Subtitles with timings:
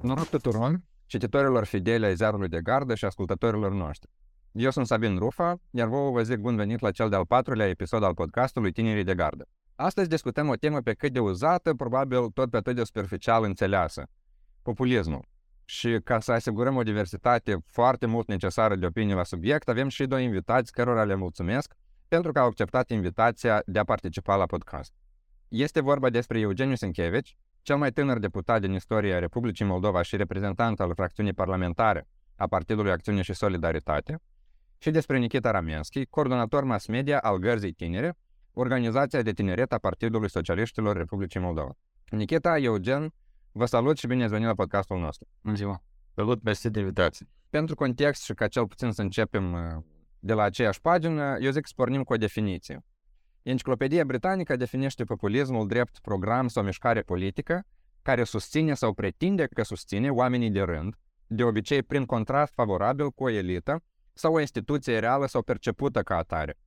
[0.00, 4.10] Noroc tuturor, cititorilor fideli ai ziarului de gardă și ascultătorilor noștri.
[4.52, 8.02] Eu sunt Sabin Rufa, iar vouă vă zic bun venit la cel de-al patrulea episod
[8.02, 9.48] al podcastului Tinerii de Gardă.
[9.74, 14.06] Astăzi discutăm o temă pe cât de uzată, probabil tot pe atât de superficial înțeleasă.
[14.62, 15.28] Populismul.
[15.64, 20.06] Și ca să asigurăm o diversitate foarte mult necesară de opinii la subiect, avem și
[20.06, 21.74] doi invitați cărora le mulțumesc
[22.08, 24.92] pentru că au acceptat invitația de a participa la podcast.
[25.48, 27.36] Este vorba despre Eugeniu Sinchevici,
[27.68, 32.90] cel mai tânăr deputat din istoria Republicii Moldova și reprezentant al fracțiunii parlamentare a Partidului
[32.90, 34.20] Acțiune și Solidaritate,
[34.78, 38.18] și despre Nikita Ramenski, coordonator mass media al Gărzii Tinere,
[38.52, 41.72] organizația de tineret a Partidului Socialiștilor Republicii Moldova.
[42.10, 43.12] Nikita, Eugen,
[43.52, 45.28] vă salut și bine ați venit la podcastul nostru.
[45.42, 45.82] Bună ziua!
[46.14, 47.26] Salut, mersi de invitație!
[47.50, 49.60] Pentru context și ca cel puțin să începem uh,
[50.18, 52.84] de la aceeași pagină, eu zic să pornim cu o definiție.
[53.48, 57.66] Enciclopedia britanică definește populismul drept program sau mișcare politică
[58.02, 60.94] care susține sau pretinde că susține oamenii de rând,
[61.26, 63.82] de obicei prin contrast favorabil cu o elită
[64.12, 66.58] sau o instituție reală sau percepută ca atare.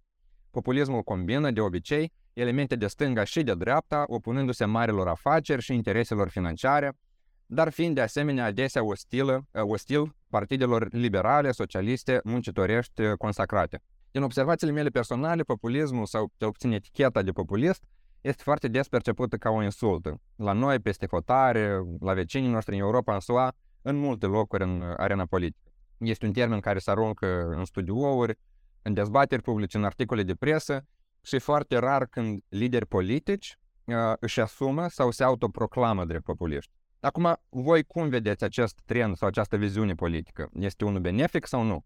[0.51, 6.29] Populismul combină, de obicei, elemente de stânga și de dreapta, opunându-se marilor afaceri și intereselor
[6.29, 6.97] financiare,
[7.45, 13.81] dar fiind de asemenea adesea ostilă, ostil partidelor liberale, socialiste, muncitorești consacrate.
[14.11, 17.83] Din observațiile mele personale, populismul sau cel puțin eticheta de populist
[18.21, 20.21] este foarte des percepută ca o insultă.
[20.35, 24.93] La noi, peste hotare, la vecinii noștri în Europa, în SUA, în multe locuri în
[24.97, 25.71] arena politică.
[25.97, 28.39] Este un termen care se aruncă în studiouri,
[28.81, 30.85] în dezbateri publice, în articole de presă
[31.21, 36.71] și e foarte rar când lideri politici uh, își asumă sau se autoproclamă drept populiști.
[36.99, 40.49] Acum, voi cum vedeți acest trend sau această viziune politică?
[40.59, 41.85] Este unul benefic sau nu?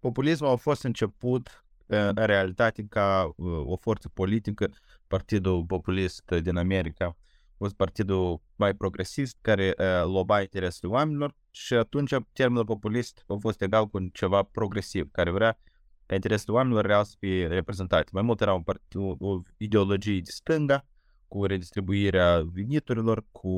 [0.00, 4.70] Populismul a fost început în realitate ca uh, o forță politică,
[5.06, 11.74] Partidul Populist din America a fost partidul mai progresist care uh, loba interesele oamenilor și
[11.74, 15.58] atunci termenul populist a fost egal cu ceva progresiv, care vrea
[16.06, 18.10] ca interesele oamenilor real să fie reprezentate.
[18.12, 20.86] Mai mult era un part, o, o ideologie de stânga,
[21.28, 23.50] cu redistribuirea veniturilor, cu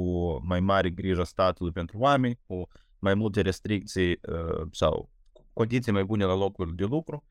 [0.42, 2.68] mai mare grijă statului pentru oameni, cu
[2.98, 5.10] mai multe restricții uh, sau
[5.52, 7.24] condiții mai bune la locul de lucru.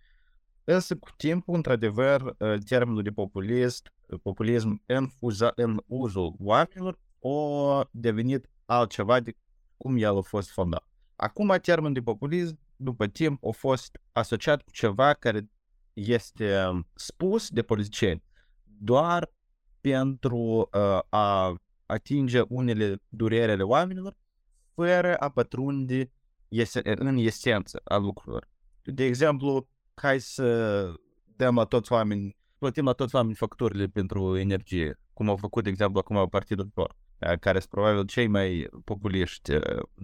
[0.63, 7.87] Însă, cu timpul, într-adevăr, uh, termenul de populist, populism în, fuza, în uzul oamenilor a
[7.91, 9.35] devenit altceva de
[9.77, 10.87] cum el a fost fondat.
[11.15, 15.49] Acum, termenul de populism, după timp, a fost asociat cu ceva care
[15.93, 18.23] este um, spus de politicieni
[18.63, 19.31] doar
[19.81, 21.55] pentru uh, a
[21.85, 24.17] atinge unele durere ale oamenilor,
[24.73, 26.11] fără a pătrunde
[26.49, 28.47] este în esență a lucrurilor.
[28.83, 30.91] De exemplu, hai să
[31.35, 35.69] dăm la toți oameni, plătim la toți oameni facturile pentru energie, cum au făcut, de
[35.69, 36.95] exemplu, acum Partidul Tor,
[37.39, 39.51] care sunt probabil cei mai populiști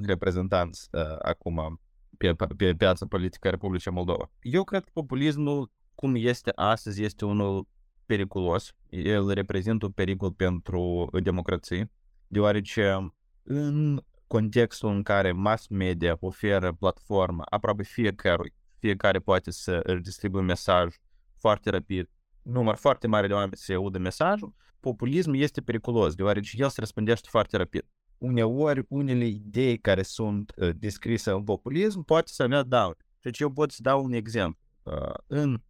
[0.02, 0.88] reprezentanți
[1.22, 1.82] acum
[2.18, 4.32] pe, pe piața politică a Republicii Moldova.
[4.42, 7.68] Eu cred că populismul, cum este astăzi, este unul
[8.06, 8.74] periculos.
[8.90, 11.92] El reprezintă un pericol pentru democrație,
[12.28, 13.14] deoarece
[13.44, 20.44] în contextul în care mass media oferă platformă aproape fiecărui, fiecare poate să își distribuie
[20.44, 20.96] mesaj
[21.38, 22.10] foarte rapid,
[22.42, 27.28] număr foarte mare de oameni să audă mesajul, populismul este periculos, deoarece el se răspândește
[27.32, 27.86] foarte rapid.
[28.18, 32.96] Uneori, unele idei care sunt uh, descrise în populism poate să avea daune.
[33.22, 34.58] Deci eu pot să dau un exemplu.
[34.84, 35.62] Uh, în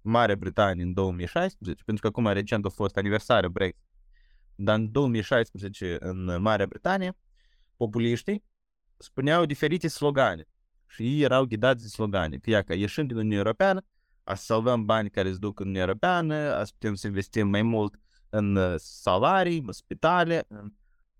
[0.00, 3.82] Marea Britanie în 2016, pentru că acum recent a fost aniversarea Brexit,
[4.54, 7.16] dar în 2016 în Marea Britanie,
[7.76, 8.44] populiștii
[8.96, 10.44] spuneau diferite slogane
[10.86, 13.80] și ei erau ghidați de slogane, că ia că ieșind din Uniunea Europeană,
[14.24, 17.48] a să salvăm bani care se duc în Uniunea Europeană, a să putem să investim
[17.48, 17.94] mai mult
[18.28, 20.46] în uh, salarii, în spitale,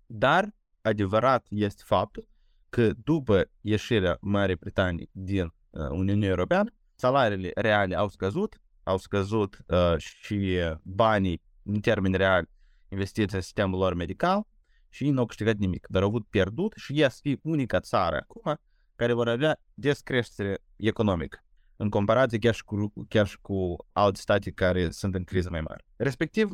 [0.05, 2.27] dar adevărat este faptul
[2.69, 9.57] că după ieșirea Marii Britanii din uh, Uniunea Europeană, salariile reale au scăzut, au scăzut
[9.67, 12.49] uh, și banii în termeni reali
[12.87, 14.47] investiți în sistemul lor medical
[14.95, 17.79] și ei nu au câștigat nimic, dar au avut pierdut și ea să fie unica
[17.79, 18.57] țară acum
[18.95, 21.43] care vor avea descreștere economică
[21.75, 25.61] în comparație chiar și, cu, chiar și cu alte state care sunt în criză mai
[25.61, 25.85] mare.
[25.95, 26.51] Respectiv,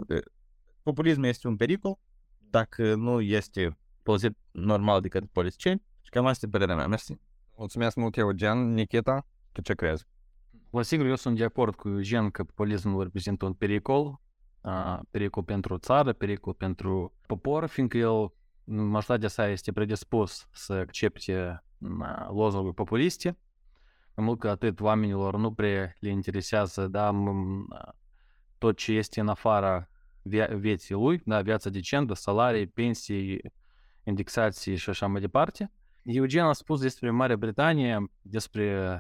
[0.84, 2.00] populismul este un pericol
[2.38, 6.88] dacă nu este pozitiv normal decât politicieni și cam asta e părerea mea.
[6.88, 7.20] Mersi.
[7.58, 8.74] Mulțumesc mult, Eugen.
[8.74, 10.06] Nikita, tu ce crezi?
[10.70, 14.14] Vă sigur, eu sunt de acord cu Eugen că populismul reprezintă un pericol, uh,
[15.12, 22.28] pericol pentru țară, pericol pentru popor, fiindcă el, majoritatea sa, este predispus să accepte uh,
[22.30, 23.38] lozunguri populiste.
[24.16, 27.12] Mai mult că atât oamenilor nu prea le interesează da,
[28.58, 29.90] tot ce este în afara
[30.56, 33.42] vieții lui, da, viața decentă, salarii, pensii,
[34.04, 35.72] indexații și așa mai departe.
[36.04, 38.98] Eugen a spus despre Marea Britanie, despre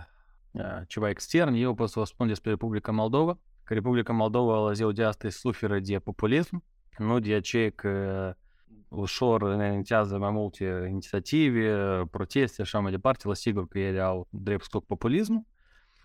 [0.51, 3.39] uh, ceva extern, eu pot să vă spun despre Republica Moldova,
[3.71, 6.63] că Republica Moldova la ziua de astăzi suferă de populism,
[6.97, 8.33] nu de aceea că
[8.87, 14.27] ușor înaintează mai multe inițiative, proteste și așa mai departe, la sigur că ele au
[14.29, 15.45] drept scop populismul,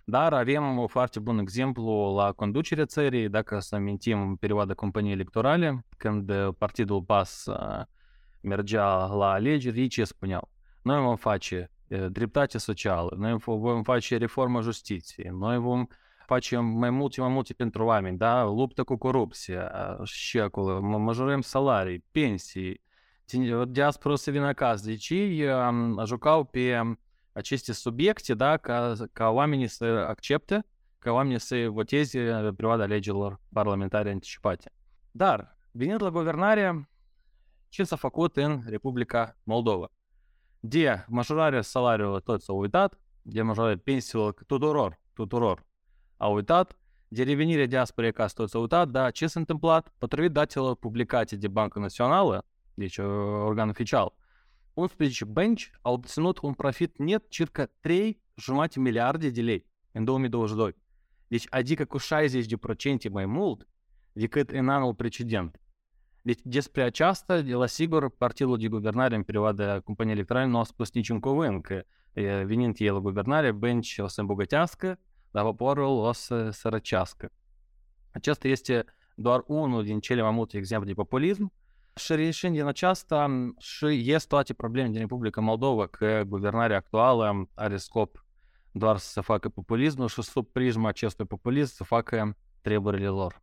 [0.05, 5.13] dar avem un foarte bun exemplu la conducerea țării, dacă să amintim în perioada companiei
[5.13, 7.47] electorale, când partidul PAS
[8.41, 10.51] mergea la alegeri, ei ce spuneau?
[10.83, 11.71] Noi vom face
[12.09, 15.87] dreptate socială, noi vom face reforma justiției, noi vom
[16.27, 18.45] face mai multe, mai multe pentru oameni, da?
[18.45, 22.85] Luptă cu corupția și acolo, majorăm salarii, pensii,
[23.69, 24.87] diaspora să vină acasă.
[24.87, 25.45] Deci ei
[26.05, 26.81] jucau pe
[27.33, 30.67] aceste subiecte, da, ca, ca oamenii să accepte,
[30.99, 34.73] ca oamenii să voteze în perioada alegerilor parlamentare anticipate.
[35.11, 36.91] Dar, venind la guvernare,
[37.69, 39.89] ce s-a făcut în Republica Moldova?
[40.61, 45.67] De majorarea salariului tot s-a uitat, de majorarea pensiilor tuturor, tuturor
[46.17, 46.79] au uitat,
[47.09, 49.93] de revenirea diasporei acasă tot s-a uitat, dar ce s-a întâmplat?
[49.99, 54.15] Potrivit datelor publicate de Banca Națională, deci organ oficial,
[54.75, 60.77] 11 bănci au obținut un profit net circa 3 jumate miliarde de lei în 2022.
[61.29, 62.03] Deci adică cu 60%
[63.11, 63.69] mai mult
[64.13, 65.61] decât în anul precedent.
[66.23, 70.93] Deci despre aceasta, la sigur, partidul de guvernare în perioada companiei electorale nu a spus
[70.93, 71.85] niciun cuvânt, că
[72.45, 74.99] venind el la guvernare, bănci o să îmbogătească,
[75.31, 77.33] dar poporul o să sărăcească.
[78.11, 78.85] Acesta este
[79.15, 81.53] doar unul din cele mai multe exemple de populism
[81.95, 87.77] și reieșind din aceasta și ies toate problemele din Republica Moldova că guvernarea actuală are
[87.77, 88.25] scop
[88.71, 93.43] doar să facă populismul și sub prisma acestui populism să facă treburile lor.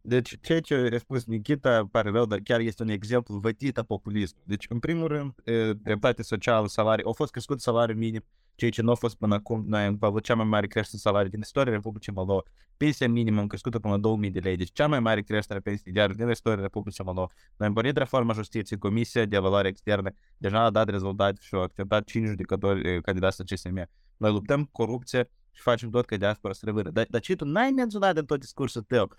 [0.00, 3.82] Deci, ceea ce a spus Nikita, pare rău, dar chiar este un exemplu vătit a
[3.82, 4.46] populismului.
[4.48, 5.34] Deci, în primul rând,
[5.82, 8.24] dreptate socială, salarii, au fost crescut salariul minim,
[8.58, 9.64] ceea ce nu a fost până acum.
[9.66, 12.42] Noi am avut cea mai mare creștere salarii din istoria Republicii Moldova.
[12.76, 15.62] Pensia minimă am crescut până la 2000 de lei, deci cea mai mare creștere a
[15.62, 17.26] pensiei diar din istoria Republicii Moldova.
[17.56, 21.62] Noi am pornit reforma justiției, Comisia de Evaluare Externe, deja a dat rezultate și au
[21.62, 23.88] acceptat 5 judecători candidați la CSM.
[24.16, 26.90] Noi luptăm corupție și facem tot ca diaspora să revină.
[26.90, 29.12] Dar, dar ce tu n-ai menționat în tot discursul tău?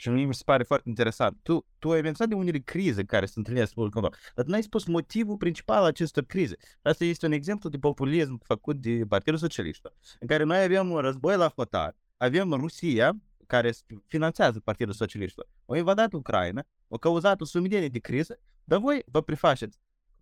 [0.00, 1.38] Și mie mi se pare foarte interesant.
[1.42, 4.62] Tu, tu ai menționat de unele crize care se întâlnesc în Moldova, dar tu n-ai
[4.62, 6.56] spus motivul principal acestor crize.
[6.82, 10.98] Asta este un exemplu de populism făcut de Partidul Socialist, în care noi avem un
[10.98, 13.16] război la hotar, avem Rusia,
[13.46, 13.72] care
[14.06, 15.34] finanțează Partidul Socialist,
[15.66, 19.78] au invadat Ucraina, au cauzat o sumedenie de criză, dar voi vă prefaceți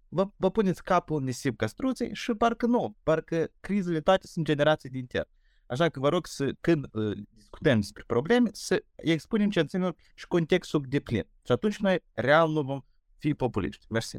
[0.08, 4.88] vă, vă puneți capul în nisip castruței și parcă nu, parcă crizele toate sunt generații
[4.88, 5.28] din intern.
[5.68, 10.26] Așa că vă rog să, când uh, discutăm despre probleme, să expunem ce înseamnă și
[10.26, 11.26] contextul de plin.
[11.46, 12.80] Și atunci noi real nu vom
[13.18, 13.86] fi populiști.
[13.88, 14.16] Mersi.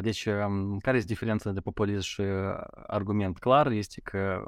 [0.00, 2.22] Deci, um, care este diferența de populism și
[2.86, 3.66] argument clar?
[3.70, 4.44] Este că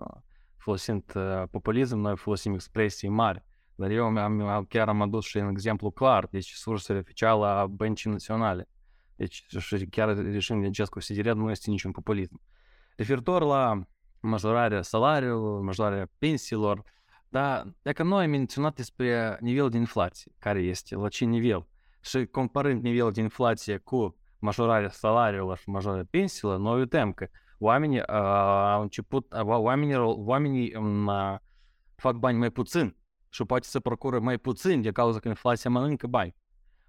[0.56, 3.44] folosind uh, populism, noi folosim expresii mari.
[3.74, 8.10] Dar eu am, chiar am adus și un exemplu clar, deci sursele oficială a băncii
[8.10, 8.68] naționale.
[9.16, 12.40] Deci și chiar reșim din acest considerat nu este niciun populism.
[12.96, 13.82] Referitor la
[14.22, 16.82] majorarea salariului, majorarea pensiilor,
[17.28, 21.66] dar dacă noi am menționat despre nivelul de inflație, care este, la ce nivel,
[22.00, 27.98] și comparând nivelul de inflație cu majorarea salariilor și majorarea pensiilor, noi uităm că oamenii
[27.98, 28.04] uh,
[28.72, 31.36] au început, uh, oamenii, oamenii uh,
[31.96, 32.96] fac bani mai puțin
[33.28, 36.36] și poate să procură mai puțin de cauza că inflația mănâncă bani.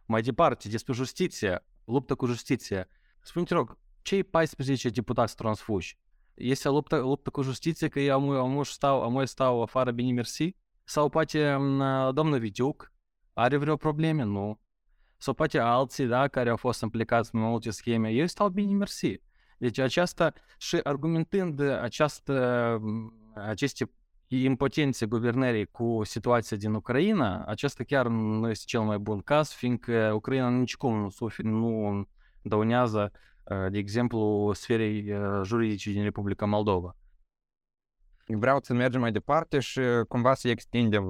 [0.06, 2.88] Mai departe, despre justiție, luptă cu justiție.
[3.22, 5.98] Spune-te rog, cei 14 deputați transfuși,
[6.34, 10.56] este luptă, luptă cu justiție că ei am, am, stau, am stau afară bine mersi?
[10.84, 11.58] Sau poate
[12.14, 12.92] domnul Vitiuc
[13.34, 14.24] are vreo probleme?
[14.24, 14.60] Nu.
[15.18, 19.22] Sau poate alții, da, care au fost implicați în multe scheme, ei stau bine mersi.
[19.58, 22.80] Deci aceasta, și argumentând această,
[23.36, 23.92] aceste
[24.28, 30.12] impotențe guvernării cu situația din Ucraina, acesta chiar nu este cel mai bun caz, fiindcă
[30.14, 32.08] Ucraina nicicum nu, sufer, nu
[32.42, 33.12] dăunează
[33.70, 36.98] de exemplu, sferei juridice din Republica Moldova.
[38.28, 41.06] Vreau să mergem mai departe și cumva să extindem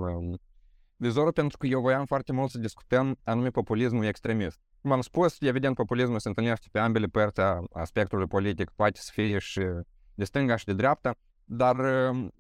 [0.96, 4.60] vizorul, pentru că eu voiam foarte mult să discutăm anume populismul extremist.
[4.82, 9.10] Cum am spus, evident, populismul se întâlnește pe ambele părți a aspectului politic, poate să
[9.14, 9.62] fie și
[10.16, 11.76] de stânga și de dreapta, dar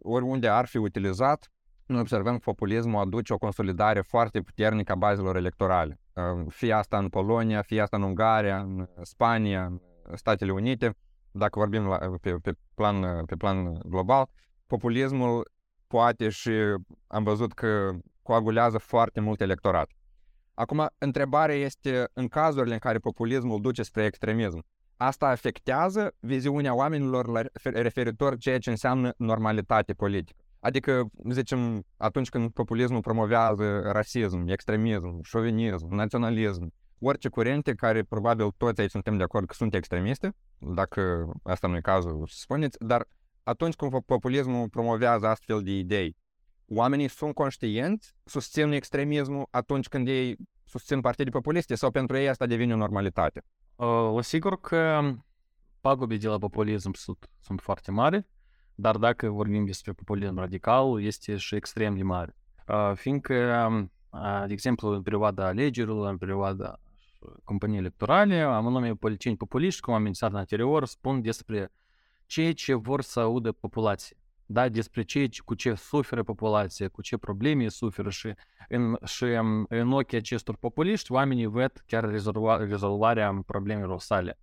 [0.01, 1.51] oriunde ar fi utilizat,
[1.85, 5.99] noi observăm că populismul aduce o consolidare foarte puternică a bazelor electorale.
[6.47, 9.65] Fie asta în Polonia, fie asta în Ungaria, în Spania,
[10.03, 10.97] în Statele Unite,
[11.31, 14.29] dacă vorbim la, pe, pe, plan, pe plan global,
[14.67, 15.51] populismul
[15.87, 16.51] poate și
[17.07, 19.89] am văzut că coagulează foarte mult electorat.
[20.53, 24.65] Acum, întrebarea este, în cazurile în care populismul duce spre extremism,
[24.97, 30.42] asta afectează viziunea oamenilor la referitor ceea ce înseamnă normalitate politică.
[30.63, 38.81] Adică, zicem, atunci când populismul promovează rasism, extremism, șovinism, naționalism, orice curente care probabil toți
[38.81, 43.07] aici suntem de acord că sunt extremiste, dacă asta nu e cazul, spuneți, dar
[43.43, 46.17] atunci când populismul promovează astfel de idei,
[46.67, 52.45] oamenii sunt conștienți, susțin extremismul atunci când ei susțin partide populiste sau pentru ei asta
[52.45, 53.43] devine o normalitate?
[53.75, 55.11] Uh, sigur că
[55.81, 58.25] pagubele de la populism sunt, sunt foarte mari,
[58.75, 62.35] dar dacă vorbim despre populism radical, este și extrem de mare.
[62.67, 63.67] Uh, fiindcă,
[64.09, 66.79] uh, de exemplu, în perioada alegerilor, în perioada
[67.43, 71.71] companii electorale, anume politicieni populiști, cum am menționat anterior, spun despre
[72.25, 74.17] ceea ce vor să audă populația.
[74.45, 78.33] Da, despre ceea ce, cu ce suferă populația, cu ce probleme suferă și
[78.69, 79.23] în, și
[79.67, 84.39] în ochii acestor populiști, oamenii văd chiar rezolva, rezolvarea problemelor sale.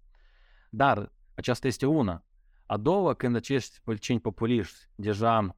[0.71, 2.25] Dar aceasta este una.
[2.71, 5.57] A doua, când acești politicieni populiști deja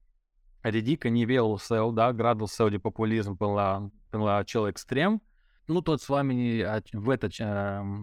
[0.60, 5.22] ridică nivelul său, da, gradul său de populism până la, până la acel extrem,
[5.64, 7.26] nu toți oamenii văd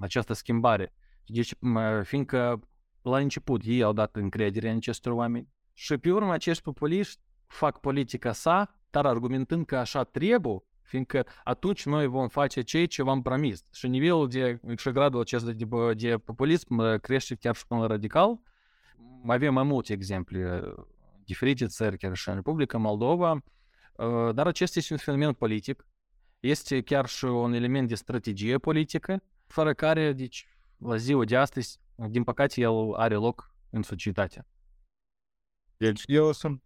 [0.02, 0.94] această schimbare.
[1.26, 1.54] Deci,
[2.04, 2.60] fiindcă
[3.02, 7.80] la început ei au dat încredere în acestor oameni și pe urmă acești populiști fac
[7.80, 13.22] politica sa, dar argumentând că așa trebuie, fiindcă atunci noi vom face ceea ce v-am
[13.22, 13.64] promis.
[13.74, 18.40] Și nivelul de, și gradul acesta de, de populism crește chiar și până la radical.
[19.22, 20.62] Mai avem mai multe exemple,
[21.26, 23.44] diferite țări, chiar și în Republica Moldova,
[24.34, 25.88] dar acesta este un fenomen politic
[26.40, 30.48] este chiar și un element de strategie politică, fără care, deci,
[30.78, 34.46] la ziua de astăzi, din păcate, el are loc în societate.
[35.78, 36.62] Deci eu sunt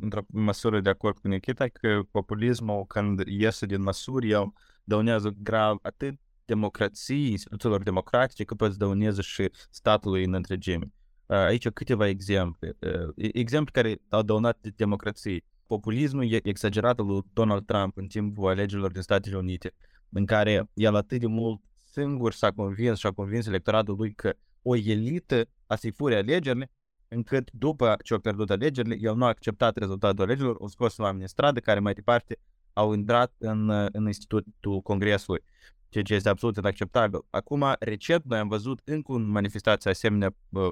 [0.00, 4.52] într-o măsură de acord cu Nikita că populismul, când iese din măsuri, el
[4.84, 10.92] dăunează grav atât democrației, instituțiilor democratice, cât poate dăunează și statului în întregime.
[11.26, 12.76] Aici câteva exemple.
[13.16, 19.02] Exemple care au dăunat democrației populismul e exagerat lui Donald Trump în timpul alegerilor din
[19.02, 19.74] Statele Unite,
[20.08, 24.34] în care el atât de mult singur s-a convins și a convins electoratul lui că
[24.62, 26.70] o elită a să-i fure alegerile,
[27.08, 31.22] încât după ce au pierdut alegerile, el nu a acceptat rezultatul alegerilor, au scos oameni
[31.22, 32.38] în stradă care mai departe
[32.72, 35.42] au intrat în, în Institutul Congresului,
[35.88, 37.20] ceea ce este absolut inacceptabil.
[37.30, 40.68] Acum, recent, noi am văzut încă un manifestație asemenea uh,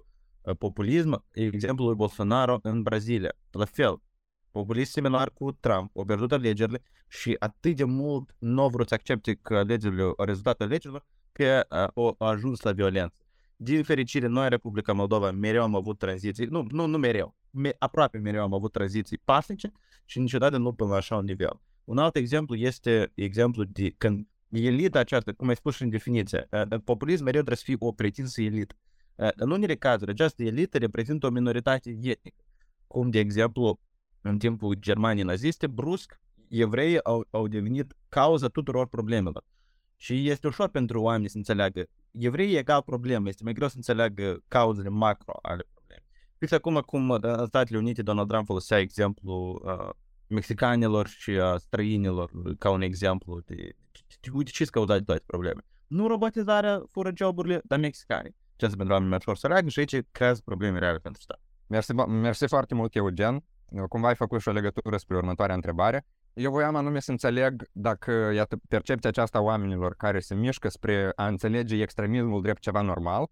[0.58, 3.32] populism, exemplul Bolsonaro în Brazilia.
[3.50, 4.02] La fel,
[4.50, 8.94] populist similar cu Trump, au pierdut alegerile și atât de mult nu au vrut să
[8.94, 13.14] accepte că alegerile, rezultatul alegerilor, că au ajuns la violență.
[13.56, 18.18] Din fericire, noi, Republica Moldova, mereu am avut tranziții, nu, nu, nu mereu, me, aproape
[18.18, 19.72] mereu am avut tranziții pașnice
[20.04, 21.60] și niciodată nu până la așa un nivel.
[21.84, 26.48] Un alt exemplu este exemplu de când elita aceasta, cum ai spus și în definiție,
[26.84, 28.74] populism mereu trebuie să fie o pretinsă elită.
[29.16, 32.44] În unele cazuri, această elită reprezintă o minoritate etnică,
[32.87, 33.80] cum de exemplu
[34.21, 39.44] în timpul Germaniei naziste, brusc, evreii au, au devenit cauza tuturor problemelor.
[39.97, 41.85] Și este ușor pentru oameni să înțeleagă.
[42.11, 46.04] Evreii egal problemă, este mai greu să înțeleagă cauzele macro ale problemei.
[46.38, 49.90] Fix acum cum uh, în Statele Unite Donald Trump folosea exemplu uh,
[50.26, 53.76] mexicanilor și uh, străinilor ca un exemplu de,
[54.33, 55.61] uite ce-s cauzat de toate probleme.
[55.87, 58.37] Nu robotizarea fură joburile, dar mexicanii.
[58.68, 61.40] Ce pentru oameni mai ușor să reagă și aici creează probleme reale pentru stat.
[61.66, 63.44] Mersi, mersi foarte mult, Eugen.
[63.88, 66.06] Cumva ai făcut și o legătură spre următoarea întrebare.
[66.35, 71.12] Eu voiam anume să înțeleg dacă, iată, percepția aceasta a oamenilor care se mișcă spre
[71.14, 73.30] a înțelege extremismul drept ceva normal,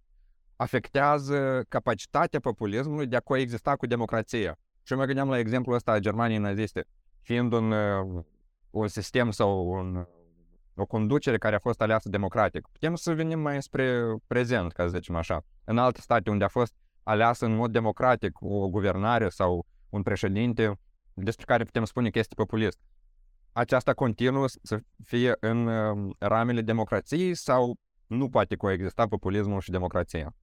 [0.57, 4.59] afectează capacitatea populismului de a coexista cu democrația.
[4.83, 6.85] Și mă gândeam la exemplul ăsta a Germaniei naziste,
[7.21, 8.25] fiind un, uh,
[8.71, 10.07] un sistem sau un,
[10.75, 12.69] o conducere care a fost aleasă democratic.
[12.73, 15.45] Putem să venim mai spre prezent, ca să zicem așa.
[15.65, 20.79] În alte state unde a fost aleasă în mod democratic o guvernare sau un președinte
[21.15, 22.79] despre care putem spune că este populist.
[23.53, 30.35] Aceasta continuă să fie în um, ramele democrației sau nu poate coexista populismul și democrația?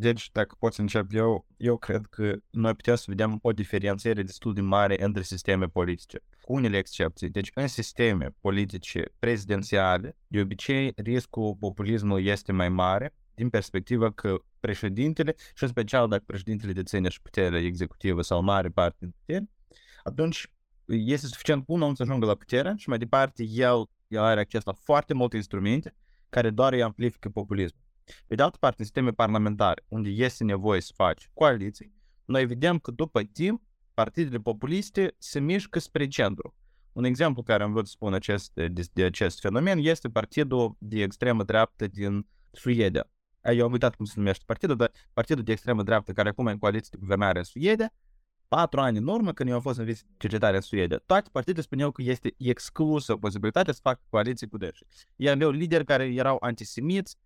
[0.00, 4.22] Deci, dacă pot să încep eu, eu cred că noi putem să vedem o diferențiere
[4.22, 7.28] destul de mare între sisteme politice, cu unele excepții.
[7.28, 14.36] Deci, în sisteme politice prezidențiale, de obicei, riscul populismului este mai mare, din perspectiva că
[14.60, 19.50] președintele, și în special dacă președintele deține și puterea executivă sau mare parte din putere,
[20.02, 20.50] atunci
[20.84, 24.64] este suficient un om să ajungă la putere și mai departe el, el are acces
[24.64, 25.94] la foarte multe instrumente
[26.28, 27.87] care doar îi amplifică populismul.
[28.26, 31.92] Pe de altă parte, în sisteme parlamentare, unde este nevoie să faci coaliții,
[32.24, 33.62] noi vedem că după timp,
[33.94, 36.54] partidele populiste se mișcă spre centru.
[36.92, 41.02] Un exemplu care am vrut să spun acest, de, de acest fenomen este partidul de
[41.02, 43.10] extremă dreaptă din Suedia,
[43.42, 46.50] eu am uitat cum se numește partidul, dar partidul de extremă dreaptă care acum e
[46.50, 47.92] în coaliție de guvernare în Suedia,
[48.48, 51.62] patru ani în urmă, când eu am fost în vizită cercetare în Suedia, toate partidele
[51.62, 54.84] spuneau că este exclusă posibilitatea să facă coaliție cu dânsi.
[55.16, 57.16] Ei aveau lideri care erau antisemiți,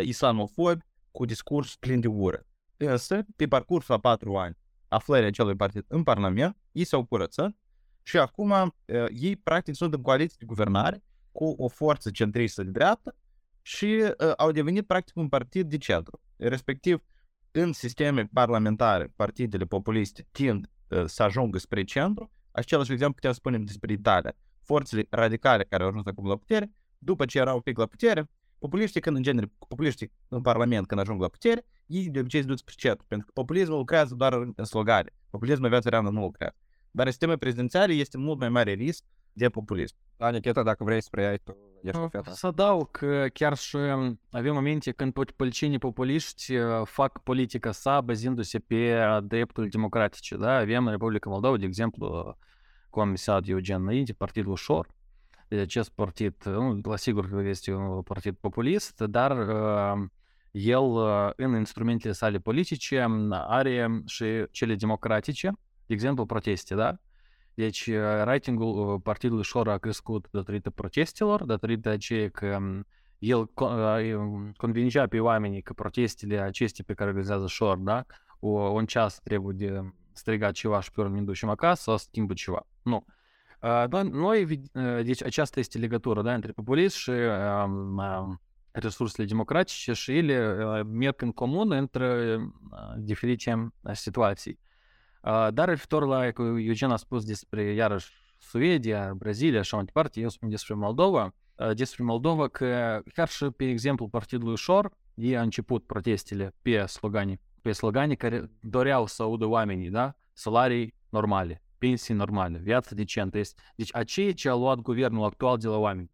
[0.00, 2.46] islamofobi, cu discurs plin de ură.
[2.76, 4.56] Însă, pe parcursul a patru ani,
[4.88, 7.56] aflării acelui partid în Parlament, ei s-au curățat
[8.02, 8.72] și acum uh,
[9.08, 13.16] ei practic sunt în coaliție de guvernare cu o forță centristă de dreapta
[13.62, 16.20] și uh, au devenit practic un partid de centru.
[16.36, 17.02] Respectiv,
[17.50, 23.58] în sisteme parlamentare, partidele populiste tind uh, să ajungă spre centru, același exemplu putem spune
[23.58, 24.34] despre Italia.
[24.62, 28.30] Forțele radicale care au ajuns acum la putere, după ce erau un pic la putere,
[28.62, 32.46] populiștii când în genere, populiștii în Parlament când ajung la putere, ei de obicei se
[32.46, 35.14] duc spre centru, pentru că populismul lucrează doar în slogare.
[35.30, 36.54] Populismul în viața reală nu lucrează.
[36.90, 39.96] Dar în sisteme prezidențiale este mult mai mare risc de populism.
[40.16, 42.30] Da, Nicheta, dacă vrei să preiai tu, ești feta.
[42.30, 43.76] Să adaug că chiar și
[44.30, 46.54] avem momente când politicienii populiști
[46.84, 50.36] fac politica sa bazându-se pe drepturi democratice.
[50.36, 50.56] Da?
[50.56, 52.36] Avem în Republica Moldova, de exemplu,
[52.90, 54.86] cum am menționat Eugen înainte, Partidul Ușor.
[55.52, 60.08] Deci acest partid, nu, la sigur că este un partid populist, dar uh,
[60.50, 60.82] el
[61.36, 65.52] în instrumentele sale politice are și cele democratice,
[65.86, 66.96] de exemplu, proteste, da?
[67.54, 67.90] Deci,
[68.22, 72.58] ratingul partidului Șor a crescut datorită protestelor, datorită aceea că
[73.18, 73.50] el
[74.56, 78.04] convingea pe oamenii că protestele acestea pe care organizează Șor, da,
[78.40, 79.80] o, un ceas trebuie de
[80.12, 82.66] strigat ceva și pe urmă ne ducem acasă sau schimbă ceva.
[82.82, 83.04] Nu.
[83.62, 84.60] Dar noi,
[85.02, 87.10] deci aceasta este legătura da, între populism și
[88.70, 92.38] resursele democratice și ele merg în comun între
[92.96, 94.58] diferite situații.
[95.50, 100.20] Dar referitor la, că Eugen a spus despre, iarăși, Suedia, Brazilia și așa mai departe,
[100.20, 101.34] eu spun despre Moldova,
[101.74, 107.40] despre Moldova că chiar și pe exemplu Partidului Ușor, ei a început protestele pe slogani,
[107.60, 109.90] pe slogani care doreau să audă oamenii,
[111.90, 111.96] da?
[111.96, 113.38] Salarii normale, pensii normale, viață decentă.
[113.38, 113.62] Este.
[113.76, 116.10] Deci aceea ce a luat guvernul actual de la oameni.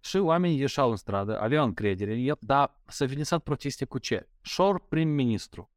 [0.00, 4.28] Și oamenii ieșeau în stradă, aveau încredere în el, dar s-a finisat proteste cu ce?
[4.40, 5.70] Șor prim-ministru.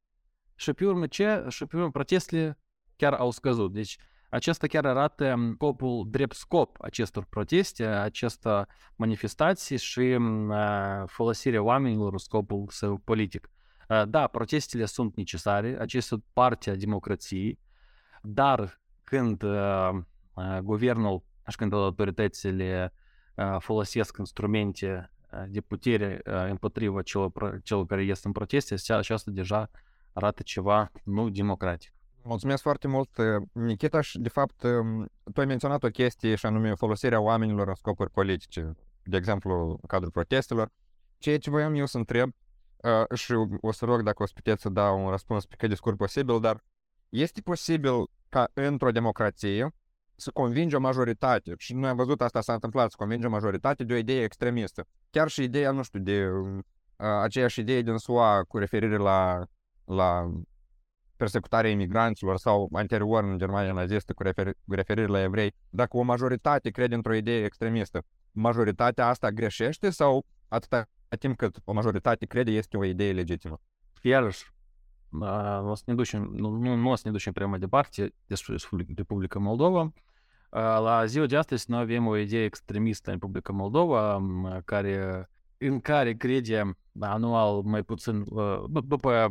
[0.55, 1.45] Și pe urmă ce?
[1.49, 2.59] Și pe urmă protestele
[2.95, 3.73] chiar au scăzut.
[3.73, 3.97] Deci
[4.29, 10.17] acesta chiar arată scopul drept scop acestor proteste, această manifestații și
[11.05, 13.49] folosirea oamenilor în scopul său politic.
[14.07, 17.59] Da, protestele sunt necesare, acestea sunt partea democrației,
[18.21, 19.43] dar când
[20.61, 22.93] guvernul și când autoritățile
[23.59, 25.11] folosesc instrumente
[25.47, 29.69] de putere împotriva celor, celor care ies în proteste, aceasta deja
[30.13, 31.91] arată ceva nu democratic.
[32.23, 33.09] Mulțumesc foarte mult,
[33.51, 34.55] Nikita, și de fapt
[35.33, 39.87] tu ai menționat o chestie și anume folosirea oamenilor în scopuri politice, de exemplu în
[39.87, 40.69] cadrul protestelor.
[41.17, 42.31] Ceea ce voiam eu să întreb
[43.13, 45.75] și o să rog dacă o să puteți să dau un răspuns pe cât de
[45.75, 46.63] scurt posibil, dar
[47.09, 47.91] este posibil
[48.29, 49.69] ca într-o democrație
[50.15, 53.83] să convingi o majoritate, și noi am văzut asta s-a întâmplat, să convingi o majoritate
[53.83, 54.87] de o idee extremistă.
[55.09, 56.63] Chiar și ideea, nu știu, de uh,
[56.97, 59.43] aceeași idee din SUA cu referire la,
[59.85, 60.31] la
[61.15, 66.01] persecutarea imigranților sau anterior în Germania nazistă cu, referi, cu referire la evrei, dacă o
[66.01, 70.89] majoritate crede într-o idee extremistă, majoritatea asta greșește sau atâta
[71.19, 73.59] timp cât o majoritate crede este o idee legitimă?
[74.01, 74.51] Iarăși,
[75.63, 78.55] o să ne ducem, nu, nu, nu o să ne ducem prea mai departe despre
[78.95, 79.93] Republica Moldova.
[80.49, 84.25] La ziua de astăzi noi avem o idee extremistă în Republica Moldova
[84.65, 88.23] care, în care crede anual mai puțin,
[88.81, 89.29] după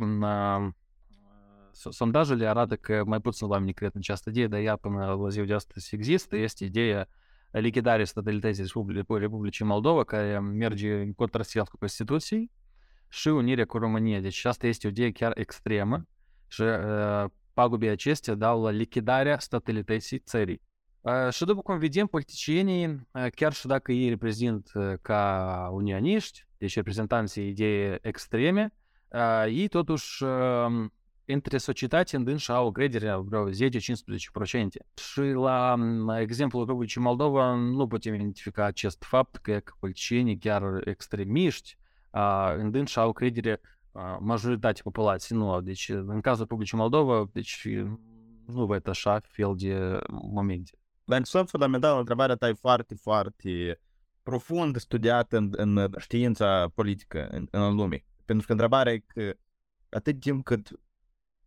[1.70, 5.46] sondajele arată că mai puțin oameni cred în această idee, dar ea până la ziua
[5.46, 7.08] de astăzi există, este ideea
[7.50, 8.64] lichidarea statalității
[9.08, 12.50] Republicii Moldova, care merge în contrasens cu Constituției
[13.08, 14.20] și unirea cu România.
[14.20, 16.06] Deci asta este o idee chiar extremă
[16.48, 20.62] și uh, pagubele acestea dau la lichidarea statalității țării.
[21.00, 26.46] Uh, și după cum vedem, politicienii, uh, chiar și dacă ei reprezint uh, ca unioniști,
[26.58, 28.74] deci reprezentanții idei extreme,
[29.08, 30.86] uh, ei totuși uh,
[31.24, 33.52] între societate în și au o credere vreo 10-15%.
[34.94, 35.76] Și la
[36.18, 41.76] exemplul Republicii Moldova nu putem identifica acest fapt că politicienii chiar extremiști
[42.56, 43.60] în dâns au credere
[44.20, 45.60] majoritatea populației nu au.
[45.60, 47.68] Deci în cazul Republicii Moldova, deci
[48.46, 50.70] nu văd așa fel de momente.
[51.04, 53.80] Dar sunt fundamental, întrebarea ta e foarte, foarte
[54.22, 58.04] profund studiată în, în știința politică în, în lume.
[58.24, 59.32] Pentru că întrebarea e că
[59.88, 60.70] atât timp cât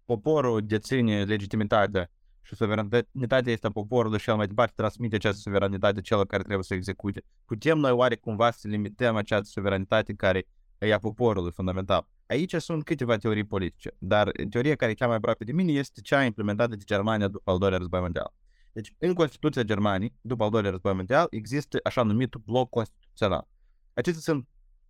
[0.05, 6.01] poporul deține legitimitatea și suveranitatea este a poporului și el mai departe transmite această suveranitate
[6.01, 7.23] celor care trebuie să execute.
[7.45, 10.47] Putem noi oare cumva să limităm această suveranitate care
[10.79, 12.07] e a poporului fundamental?
[12.29, 16.01] aici sunt câteva teorii politice, dar teoria care e cea mai aproape de mine este
[16.01, 18.33] cea implementată de Germania după al doilea război mondial.
[18.71, 23.47] Deci, în Constituția Germaniei, după al doilea război mondial, există așa numitul bloc constituțional.
[23.93, 24.47] Acestea sunt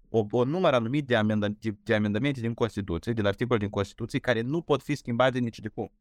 [0.10, 4.42] o, o număr anumit de, amendamente, de amendamente din Constituție, din articole din Constituție, care
[4.42, 5.92] nu pot fi schimbate nici de cum.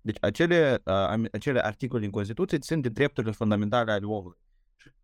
[0.00, 4.38] Deci acele, uh, acele articole din Constituție țin de drepturile fundamentale ale omului.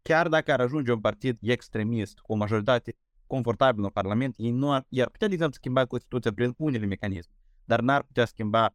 [0.03, 4.73] Chiar dacă ar ajunge un partid extremist cu o majoritate confortabilă în Parlament, ei nu
[4.73, 7.33] ar, ar putea, de exemplu, schimba Constituția prin unele mecanisme,
[7.65, 8.75] dar n-ar putea schimba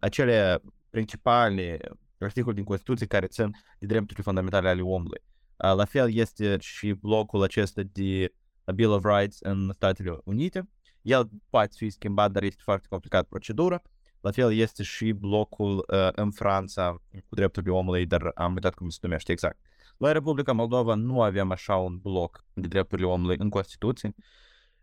[0.00, 1.78] acele principale
[2.18, 5.22] articole din Constituție care țin de drepturile fundamentale ale omului.
[5.56, 8.32] La fel este și blocul acesta de
[8.74, 10.68] Bill of Rights în Statele Unite.
[11.02, 13.82] El poate fi schimbat, dar este foarte complicat procedura.
[14.20, 18.88] La fel este și blocul uh, în Franța cu drepturile omului, dar am uitat cum
[18.88, 19.58] se numește exact.
[19.96, 24.14] Noi, Republica Moldova, nu avem așa un bloc de drepturile omului în Constituție,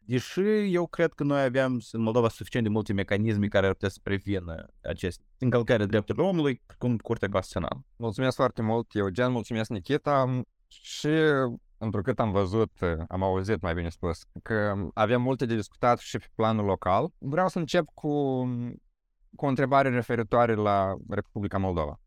[0.05, 0.41] deși
[0.73, 3.99] eu cred că noi avem în Moldova suficient de multe mecanisme care ar putea să
[4.03, 7.85] prevină aceste încălcări drepturilor omului, cum Curtea Constituțională.
[7.95, 10.41] Mulțumesc foarte mult, Eugen, mulțumesc, Nikita.
[10.67, 11.09] Și
[11.77, 12.71] întrucât am văzut,
[13.07, 17.47] am auzit mai bine spus, că avem multe de discutat și pe planul local, vreau
[17.47, 18.43] să încep cu,
[19.35, 21.99] cu o întrebare referitoare la Republica Moldova.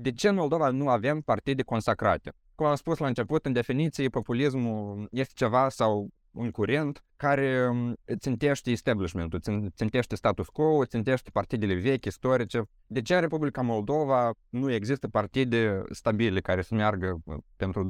[0.00, 2.32] De ce în Moldova nu avem partide consacrate?
[2.54, 7.96] Cum am spus la început, în definiție, populismul este ceva sau un curent care um,
[8.16, 9.40] țintește establishmentul,
[9.74, 12.62] țintește status quo, țintește partidele vechi, istorice.
[12.86, 17.88] De ce în Republica Moldova nu există partide stabile care să meargă uh, pentru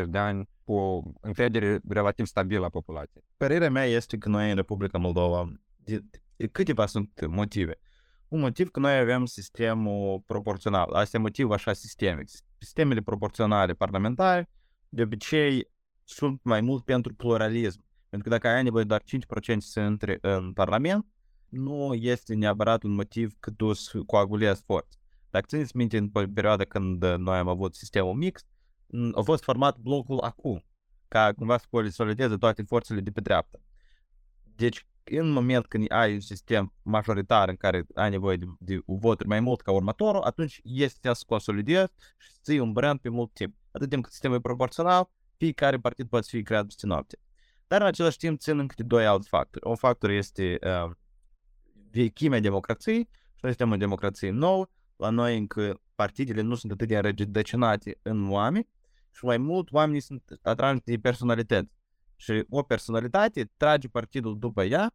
[0.00, 3.24] 20-30 de ani cu o încredere relativ stabilă a populației?
[3.36, 6.00] Părerea mea este că noi în Republica Moldova, de,
[6.36, 7.78] de câteva sunt motive.
[8.30, 10.92] Un motiv că noi avem sistemul proporțional.
[10.92, 12.28] Asta e motivul așa sistemic.
[12.58, 14.50] Sistemele proporționale parlamentare
[14.88, 15.70] de obicei
[16.04, 17.84] sunt mai mult pentru pluralism.
[18.08, 19.04] Pentru că dacă ai nevoie doar 5%
[19.58, 21.06] să intre în Parlament,
[21.48, 24.98] nu este neapărat un motiv că tu să coagulezi forțe.
[25.30, 28.44] Dacă țineți minte în perioada când noi am avut sistemul mix,
[29.14, 30.64] a fost format blocul acum,
[31.08, 33.58] ca cumva să consolideze toate forțele de pe dreapta.
[34.54, 39.28] Deci, în moment când ai un sistem majoritar în care ai nevoie de, de voturi
[39.28, 43.32] mai mult ca următorul, atunci este să consolidezi și să ții un brand pe mult
[43.32, 43.54] timp.
[43.70, 47.18] Atât timp cât sistemul e proporțional, fiecare partid poate fi creat peste noapte.
[47.66, 49.66] Dar în același timp țin încă de doi alți factori.
[49.68, 50.90] Un factor este uh,
[51.90, 54.66] vechimea democrației și noi suntem în democrație nouă.
[54.96, 58.68] La noi încă partidele nu sunt atât de înrădăcinate în oameni
[59.10, 61.79] și mai mult oamenii sunt atrași de personalități.
[62.20, 64.94] Și o personalitate trage partidul după ea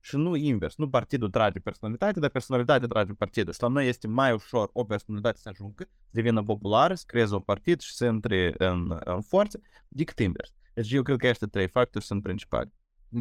[0.00, 0.76] și nu invers.
[0.76, 3.52] Nu partidul trage personalitate, dar personalitatea trage partidul.
[3.52, 7.34] Și la noi este mai ușor o personalitate să ajungă, să devină populară, să creeze
[7.34, 10.54] un partid și să intre în, în forță, decât invers.
[10.74, 12.72] Deci eu cred că aceste trei factori sunt principali.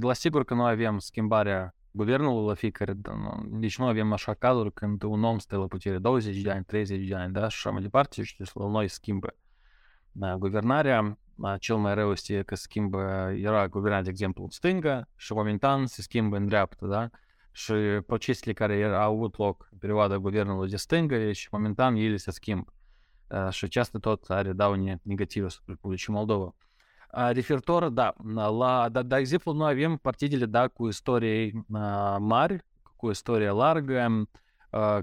[0.01, 2.93] La sigur că noi avem schimbarea guvernului la fiecare,
[3.45, 7.07] deci nu avem așa cazuri când un om stă la putere 20 de ani, 30
[7.07, 9.35] de ani, da, și așa mai departe, și la noi schimbă
[10.15, 11.17] da, guvernarea,
[11.59, 16.01] cel mai rău este că schimbă, era guvernat, de exemplu, în stânga și momentan se
[16.01, 17.09] schimbă în dreapta, da?
[17.51, 17.73] Și
[18.05, 22.73] procesele care au avut loc în perioada guvernului de stângă și momentan ele se schimbă.
[23.49, 26.55] Și aceasta tot are daune negative asupra Republicii Moldova.
[27.31, 31.65] Referitor, da, la, da, de exemplu, noi avem partidele, da, cu istorie
[32.19, 32.65] mari,
[32.95, 34.25] cu istorie largă,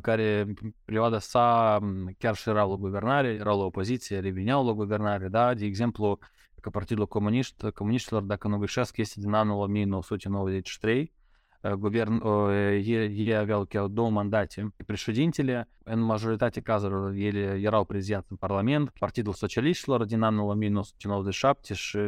[0.01, 0.55] care
[0.85, 1.79] perioada sa
[2.19, 6.19] chiar și erau la guvernare, erau la opoziție, reveneau la guvernare, da, de exemplu,
[6.61, 11.13] că Partidul Comunist, Comuniștilor, dacă nu greșesc, este din anul 1993,
[11.79, 12.27] guvern,
[12.73, 14.75] ei, aveau chiar două mandate.
[14.87, 21.99] Președintele, în majoritatea cazurilor, ele erau prezenți în Parlament, Partidul Socialiștilor din anul 1997 și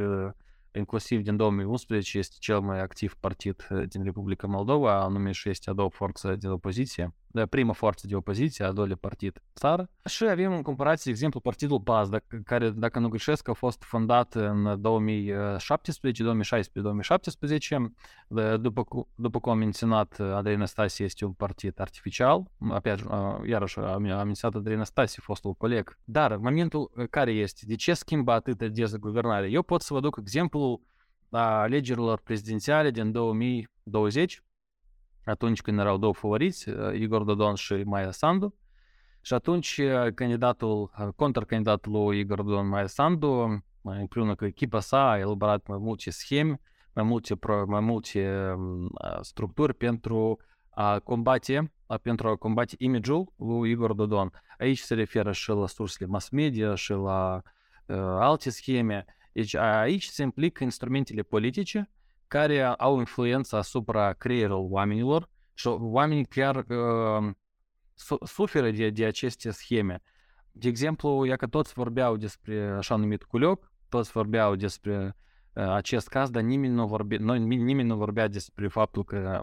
[0.73, 5.73] inclusiv din 2011 este cel mai activ partid din Republica Moldova, anume și este a
[5.73, 7.15] doua forță de opoziție
[7.51, 9.91] prima forță de opoziție, a doilea partid țară.
[10.05, 13.83] Și avem în comparație, de exemplu, Partidul PAS, dacă, care, dacă nu greșesc, a fost
[13.83, 17.93] fondat în 2017, 2016, 2017.
[18.61, 22.43] După, după cum am menționat, Andrei Năstase este un partid artificial.
[22.71, 22.95] Apoi,
[23.47, 25.99] iarăși, am menționat Andrei Năstase, fostul coleg.
[26.05, 27.61] Dar momentul care este?
[27.67, 29.49] De ce schimbă atât de des guvernare?
[29.51, 30.81] Eu pot să vă duc exemplul
[31.31, 34.43] alegerilor prezidențiale din 2020,
[35.25, 38.55] atunci când erau două favoriți, Igor Dodon și Maia Sandu.
[39.21, 39.81] Și atunci
[40.15, 46.11] candidatul, contracandidatul lui Igor Dodon, Maia Sandu, împreună cu echipa sa, a elaborat mai multe
[46.11, 46.61] scheme,
[46.93, 48.55] mai multe, mai multe
[49.21, 50.39] structuri pentru
[50.71, 54.31] a combate, pentru a combate image-ul lui Igor Dodon.
[54.59, 57.43] Aici se referă și la sursele mass media și la
[57.87, 59.05] uh, alte scheme.
[59.33, 61.91] Deci aici se implică instrumentele politice
[62.33, 67.31] care au influență asupra creierul oamenilor și oamenii chiar uh,
[68.25, 70.03] suferă de, de aceste scheme.
[70.53, 75.17] De exemplu, ia că toți vorbeau despre așa numit culioc, toți vorbeau despre
[75.53, 79.43] uh, acest caz, dar nimeni nu, vorbe, nu, nimeni nu vorbea despre faptul că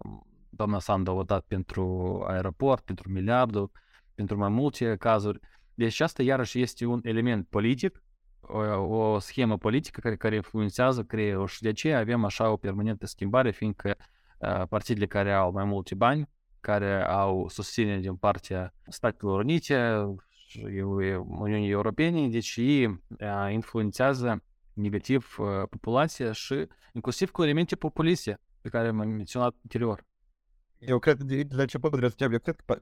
[0.49, 1.83] doamna Sanda a votat pentru
[2.27, 3.71] aeroport, pentru miliardul,
[4.15, 5.39] pentru mai multe cazuri.
[5.73, 8.03] Deci asta iarăși este un element politic,
[8.49, 8.59] o,
[8.97, 13.51] o schemă politică care, care influențează creierul și de aceea avem așa o permanentă schimbare,
[13.51, 13.95] fiindcă
[14.37, 20.61] uh, partidele care au mai multe bani, care au susținere din partea Statelor Unite și
[21.27, 22.97] Uniunii Europene, deci ei uh,
[23.51, 30.07] influențează negativ uh, populația și inclusiv cu elemente populiste pe care am menționat anterior.
[30.77, 32.81] Eu cred, de la început vreau să eu cred că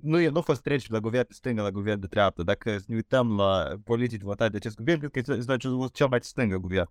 [0.00, 2.42] nu, e, nu a fost treci la guvern de stângă la guvern de treaptă.
[2.42, 5.56] Dacă ne uităm la politici votate de acest guvern, cred că este
[5.92, 6.90] cel mai stângă guvern,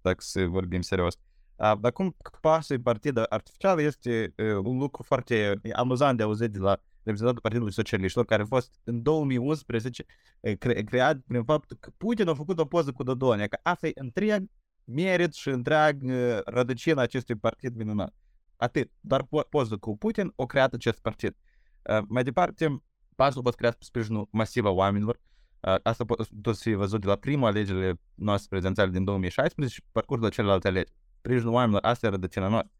[0.00, 1.16] dacă să vorbim serios.
[1.56, 7.42] Dar cum pasul partid artificial este un lucru foarte amuzant de auzit de la reprezentantul
[7.42, 10.04] Partidului Socialiștilor, care a fost în 2011
[10.58, 13.92] cre- creat prin faptul că Putin a făcut o poză cu Dodon, că asta e
[13.94, 14.44] întreg
[14.84, 16.02] merit și întreg
[16.44, 18.14] rădăcina acestui partid minunat.
[18.56, 21.36] Atât, doar po- poză cu Putin o creat acest partid.
[21.88, 22.82] Uh, mai departe,
[23.14, 25.20] pasul a fost creat pe sprijinul masiv a oamenilor.
[25.60, 26.04] Uh, asta
[26.42, 30.30] tot să fie văzut de la prima alegerile noastre prezidențiale din 2016 și parcursul la
[30.30, 30.94] celelalte alegeri.
[31.18, 32.72] Sprijinul oamenilor, asta e rădăcina noastră.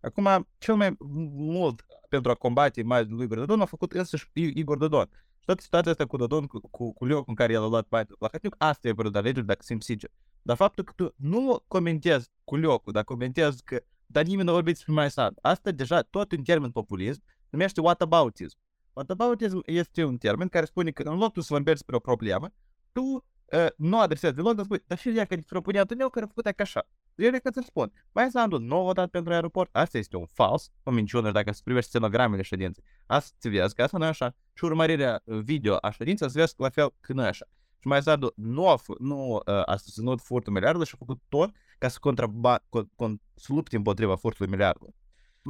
[0.00, 0.96] Acum, cel mai
[1.34, 5.08] mult pentru a combate imaginea lui Igor Dodon a făcut însăși Igor Dodon.
[5.38, 7.88] Și toată situația asta cu Dodon, cu, cu, cu locul în care el a luat
[7.88, 10.10] bani la Hatniuc, asta e vreo de alegeri, dacă simt sincer.
[10.42, 14.76] Dar faptul că tu nu comentezi cu locul, dar comentezi că dar nimeni nu vorbește
[14.76, 15.38] despre mai sad.
[15.40, 18.58] Asta deja tot în termen populism numește whataboutism.
[18.92, 22.50] Whataboutism este un termen care spune că în loc tu să vorbești despre o problemă,
[22.92, 26.28] tu uh, nu adresezi deloc, dar spui, dar și ea că propunea tu care a
[26.28, 26.88] făcut așa.
[27.14, 30.70] Eu că ți spun, mai Sandu nu a votat pentru aeroport, asta este un fals,
[30.82, 32.84] o minciună dacă să privești stenogramele ședinței.
[33.06, 34.34] Asta ți vezi că asta nu e așa.
[34.52, 37.46] Și urmărirea video a ședinței să vezi la fel că nu e așa.
[37.78, 41.20] Și mai Sandu nu a, f- nu, uh, a susținut furtul miliardului și a făcut
[41.28, 44.94] tot ca să, contraba- con- con- să lupte împotriva furtului miliardului.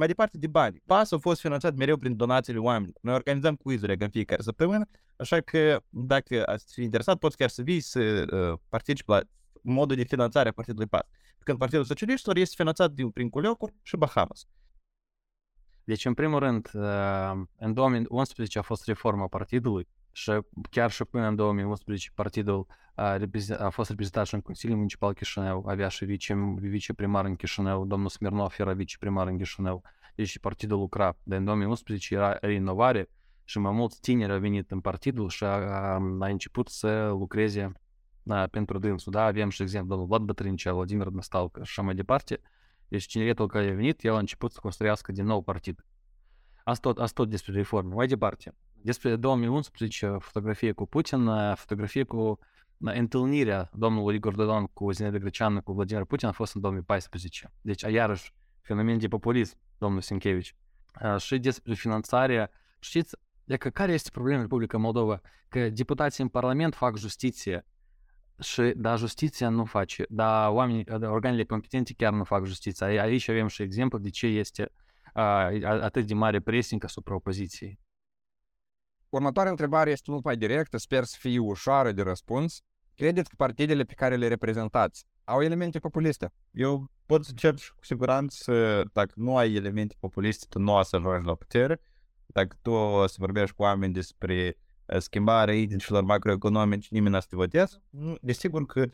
[0.01, 0.81] Mai departe de bani.
[0.85, 2.97] PAS a fost finanțat mereu prin donațiile oamenilor.
[3.01, 4.85] Noi organizăm quiz-uri în fiecare săptămână,
[5.15, 9.19] așa că dacă ați fi interesat, poți chiar să vii să uh, participi la
[9.61, 11.07] modul de finanțare a Partidului PAS.
[11.39, 14.45] Când Partidul Socialiștilor este finanțat din, prin Culiocuri și Bahamas.
[15.83, 21.27] Deci, în primul rând, uh, în 2011 a fost reforma partidului și chiar și până
[21.27, 23.17] în 2011 partidul a,
[23.57, 28.09] a fost reprezentat și în Consiliul Municipal Chișinău, avea și vice, viceprimar în Chișinău, domnul
[28.09, 29.83] Smirnov era viceprimar în Chișinău,
[30.15, 31.17] deci partidul lucra.
[31.23, 33.09] Dar în 2011 era reinovare
[33.43, 37.71] și mai mulți tineri au venit în partidul și a, a, a început să lucreze
[38.27, 39.11] a, pentru dânsul.
[39.11, 42.41] Da, avem și exemplu domnul Vlad Bătrâncea, Vladimir Năstalcă și așa mai departe.
[42.87, 45.85] Deci tineretul care a venit, el a început să construiască din nou partid.
[46.63, 47.93] Asta tot, asta tot despre reformă.
[47.93, 52.39] Mai departe, despre 2011, fotografie cu Putin, fotografie cu
[52.77, 57.53] întâlnirea domnului Igor Dodon cu Zinedine Greceanu cu Vladimir Putin a fost în 2014.
[57.61, 60.55] Deci, iarăși, fenomen de populism, domnul Sinkevici.
[61.17, 63.15] Și despre finanțarea, știți,
[63.57, 65.21] că care este problema în Republica Moldova?
[65.47, 67.65] Că deputații în Parlament fac justiție
[68.39, 72.85] și, da, justiția nu face, da, oamenii, organele competente chiar nu fac justiție.
[72.85, 74.71] Aici avem și exemplu de ce este
[75.13, 75.23] a,
[75.63, 77.79] atât de mare pressing asupra opoziției.
[79.11, 82.61] Următoarea întrebare este mult mai directă, sper să fie ușoară de răspuns.
[82.95, 86.33] Credeți că partidele pe care le reprezentați au elemente populiste?
[86.51, 90.95] Eu pot să cer cu siguranță, dacă nu ai elemente populiste, tu nu o să
[90.95, 91.81] ajungi la putere.
[92.25, 94.57] Dacă tu o să vorbești cu oameni despre
[94.97, 97.83] schimbarea indicilor macroeconomici, nimeni nu să te voteze.
[98.21, 98.85] Desigur că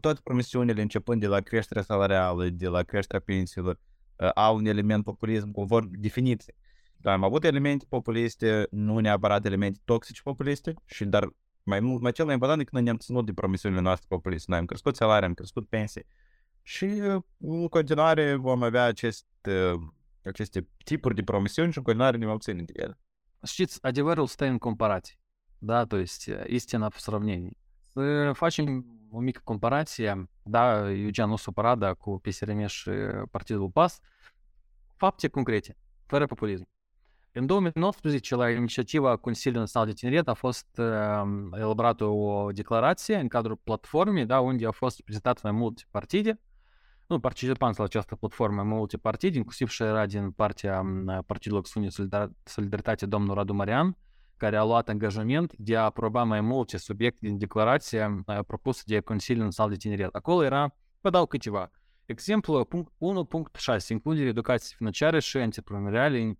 [0.00, 3.78] toate promisiunile, începând de la creșterea salarială, de la creșterea pensiilor,
[4.34, 6.56] au un element populism conform definiției.
[6.99, 11.29] Dar am avut elemente populiste, nu neapărat elemente toxice populiste, și dar
[11.63, 14.45] mai mult, mai cel mai important e că noi ne-am ținut de promisiunile noastre populiste.
[14.49, 16.05] Noi am crescut salarii, am crescut pensii
[16.61, 16.85] și
[17.37, 19.25] în continuare vom avea acest,
[20.23, 22.99] aceste tipuri de promisiuni și în continuare ne vom ține de ele.
[23.43, 25.15] Știți, adevărul stă în comparație.
[25.57, 27.57] Da, то есть истина в сравнении.
[27.79, 32.89] Să facem o mică comparație, da, Eugen supărat, da, cu PSRM și
[33.31, 33.99] Partidul PAS,
[34.95, 36.67] fapte concrete, fără populism.
[37.32, 40.86] În 2019, la inițiativa Consiliului Național de Tineret, a fost uh,
[41.52, 46.40] elaborată o declarație în cadrul platformei, da, unde au fost prezentate mai multe partide,
[47.06, 50.82] nu, participanți la această platformă mai multe partide, inclusiv și era din partea
[51.26, 51.88] Partidului Acțiune
[52.44, 53.96] Solidaritate domnul Radu Marian,
[54.36, 59.44] care a luat angajament de a aproba mai multe subiecte din declarația propusă de Consiliul
[59.44, 60.14] Național de Tineret.
[60.14, 61.70] Acolo era, vă dau câteva,
[62.10, 62.92] Exemplu punct
[63.78, 63.88] 1.6.
[63.88, 66.36] Include educație financiară și antreprenoriale în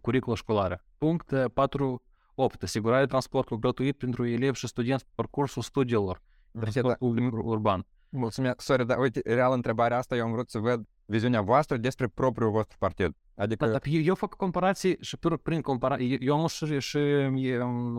[0.00, 0.84] curriculă școlară.
[0.98, 2.62] Punct 4.8.
[2.62, 6.22] Asigurarea transportului gratuit pentru elevi și studenți pe parcursul studiilor.
[6.52, 7.86] Transport public urban.
[8.08, 8.60] Mulțumesc.
[8.60, 12.50] Sorry, dar uite, real întrebarea asta eu am vrut să văd viziunea voastră despre propriul
[12.50, 13.16] vostru partid.
[13.34, 13.66] Adică...
[13.66, 16.98] Da, eu, eu fac comparații și prin comparații, eu am și, și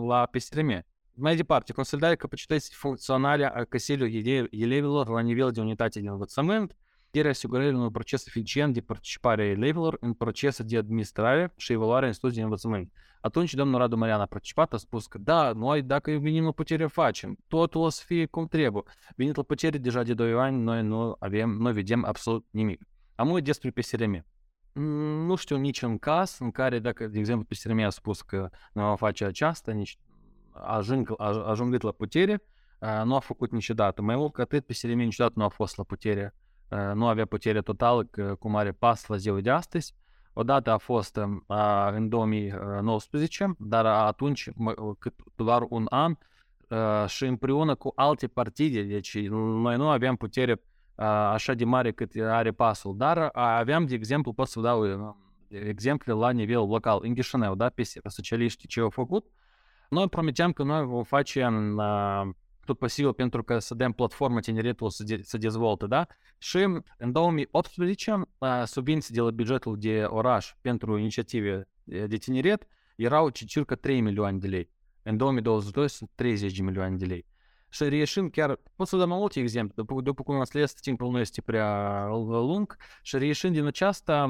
[0.07, 0.85] la PSTRM.
[1.13, 6.75] Mai departe, consolidarea capacității funcționale a Consiliului elevilor la nivel de unitate de învățământ,
[7.11, 12.07] de asigurării unui proces eficient de participare a elevilor în procesul de administrare și evaluare
[12.07, 12.91] în studii de învățământ.
[13.21, 16.87] Atunci domnul Radu Marian a participat, a spus că da, noi dacă venim la putere
[16.87, 18.83] facem, totul o să fie cum trebuie.
[19.15, 22.81] Venit la putere deja de 2 ani, noi nu avem, noi vedem absolut nimic.
[23.15, 24.25] Am uit despre PSRM.
[25.25, 28.95] Nu știu niciun caz în care, dacă, de exemplu, PSRM a spus că nu va
[28.95, 29.97] face aceasta, nici
[30.53, 31.13] ajung,
[31.45, 32.43] ajungând la putere,
[33.03, 34.01] nu a făcut niciodată.
[34.01, 36.35] Mai mult că atât, PSRM niciodată nu a fost la putere,
[36.93, 38.09] nu avea putere totală
[38.39, 39.95] cum are pas la ziua de astăzi.
[40.33, 41.19] Odată a fost
[41.91, 44.49] în 2019, dar atunci
[44.99, 46.15] cât doar un an
[47.07, 50.61] și împreună cu alte partide, deci noi nu aveam putere
[51.31, 56.13] așa de mare cât are pasul, dar aveam, de exemplu, pot să vă dau exemple
[56.13, 59.25] la nivel local, în Chișinău, da, pe socialiștii ce au făcut,
[59.91, 62.29] noi prometeam că noi vom face uh,
[62.65, 66.07] tot posibil pentru că să dăm platformă tineretul să, de, să dezvolte, da?
[66.37, 66.57] Și
[66.97, 73.75] în 2018 uh, subvenții de la bugetul de oraș pentru inițiative de tineret erau circa
[73.75, 74.71] 3 milioane de lei.
[75.03, 77.25] În 2022 sunt 30 de milioane de lei.
[77.73, 78.31] Шарієшин
[78.77, 82.67] посудомолоті екземпл, допоки у нас є стімпільності пря лунг,
[83.03, 84.27] шарієшин діно ну, часто,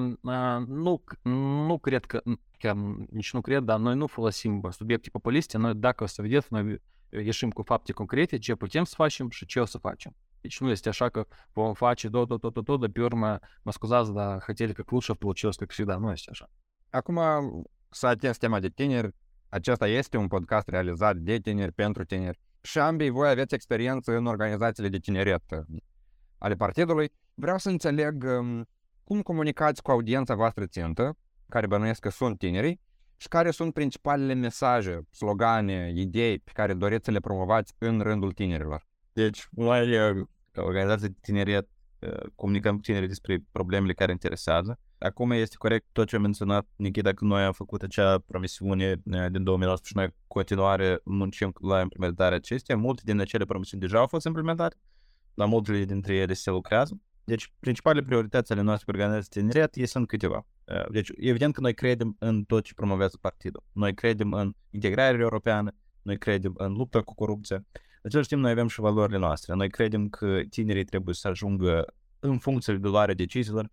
[0.68, 2.22] ну, ну, редко,
[3.12, 6.80] нічну кред, да, но і ну фолосім, суб'єкті популісті, но дако совдєв, э,
[7.12, 10.14] но єшимку фапті типа конкреті, че путем з фачем, чи че фачем.
[10.46, 14.40] И чему есть Ашака по фаче, до то то то то до перма, Москозаз, да,
[14.40, 16.48] хотели как лучше, получилось как всегда, ну, есть Аша.
[16.92, 17.44] Акума,
[17.92, 19.14] соответственно, тема детенер,
[19.50, 22.38] а часто есть ли ему подкаст реализат детенер, пентру тенер.
[22.62, 25.44] Și ambii voi aveți experiență în organizațiile de tineret
[26.38, 27.12] ale partidului.
[27.34, 28.66] Vreau să înțeleg um,
[29.04, 31.18] cum comunicați cu audiența voastră țintă,
[31.50, 32.82] care bănuiesc că sunt tinerii,
[33.18, 38.32] și care sunt principalele mesaje, slogane, idei pe care doriți să le promovați în rândul
[38.32, 38.88] tinerilor.
[39.14, 39.90] Deci, noi,
[40.52, 41.68] ca organizație de tineret,
[42.36, 44.80] comunicăm cu tinerii despre problemele care interesează.
[45.04, 49.44] Acum este corect tot ce a menționat Nikita, că noi am făcut acea promisiune din
[49.44, 52.78] 2019 și noi continuare muncim la implementarea acestea.
[52.78, 54.76] Multe din acele promisiuni deja au fost implementate,
[55.34, 57.02] la multe dintre ele se lucrează.
[57.24, 60.46] Deci, principalele priorități ale noastre organizații tineret sunt câteva.
[60.92, 63.64] Deci, evident că noi credem în tot ce promovează partidul.
[63.72, 67.56] Noi credem în integrarea europeană, noi credem în lupta cu corupția.
[67.56, 69.54] În același timp, noi avem și valorile noastre.
[69.54, 71.86] Noi credem că tinerii trebuie să ajungă
[72.20, 73.70] în funcție de luare deciziilor,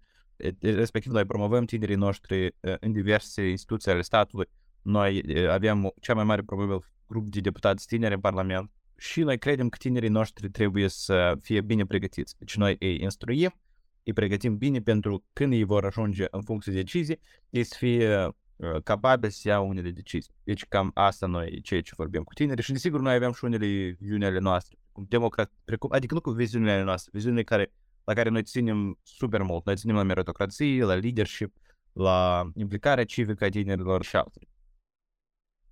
[0.60, 4.46] respectiv noi promovăm tinerii noștri în diverse instituții ale statului.
[4.82, 9.68] Noi avem cea mai mare probabil grup de deputați tineri în Parlament și noi credem
[9.68, 12.34] că tinerii noștri trebuie să fie bine pregătiți.
[12.38, 13.54] Deci noi îi instruim,
[14.02, 17.20] îi pregătim bine pentru când ei vor ajunge în funcție de decizii,
[17.50, 20.32] ei să fie uh, capabili să iau unele decizii.
[20.42, 23.96] Deci cam asta noi, ceea ce vorbim cu tinerii și desigur noi avem și unele
[23.98, 27.72] viziunile noastre, cum democrat, precum, adică nu cu viziunile noastre, viziunile care,
[28.08, 29.66] la care noi ținem super mult.
[29.66, 31.56] Noi ținem la meritocrație, la leadership,
[31.92, 34.48] la implicarea civică a tinerilor și altele.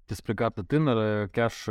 [0.04, 1.70] Despre gata tânără, chiar și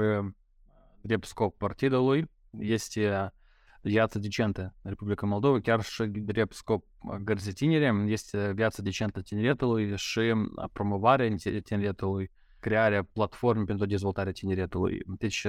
[1.01, 3.33] drept scop partidului este
[3.81, 6.85] viața decentă în Republica Moldova, chiar și drept scop
[7.23, 10.33] gărzii tineri, este viața decentă tineretului și
[10.73, 14.99] promovarea tineretului, crearea platforme pentru dezvoltarea tineretului.
[15.17, 15.47] Deci,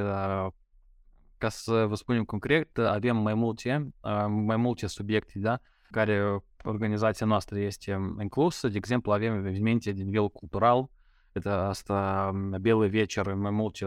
[1.38, 3.88] ca să vă spunem concret, avem mai multe,
[4.28, 5.58] mai multe subiecte, da,
[5.90, 8.68] care organizația noastră este inclusă.
[8.68, 10.90] De exemplu, avem evenimente de nivel cultural,
[11.38, 13.86] это asta белый вечер, mai multe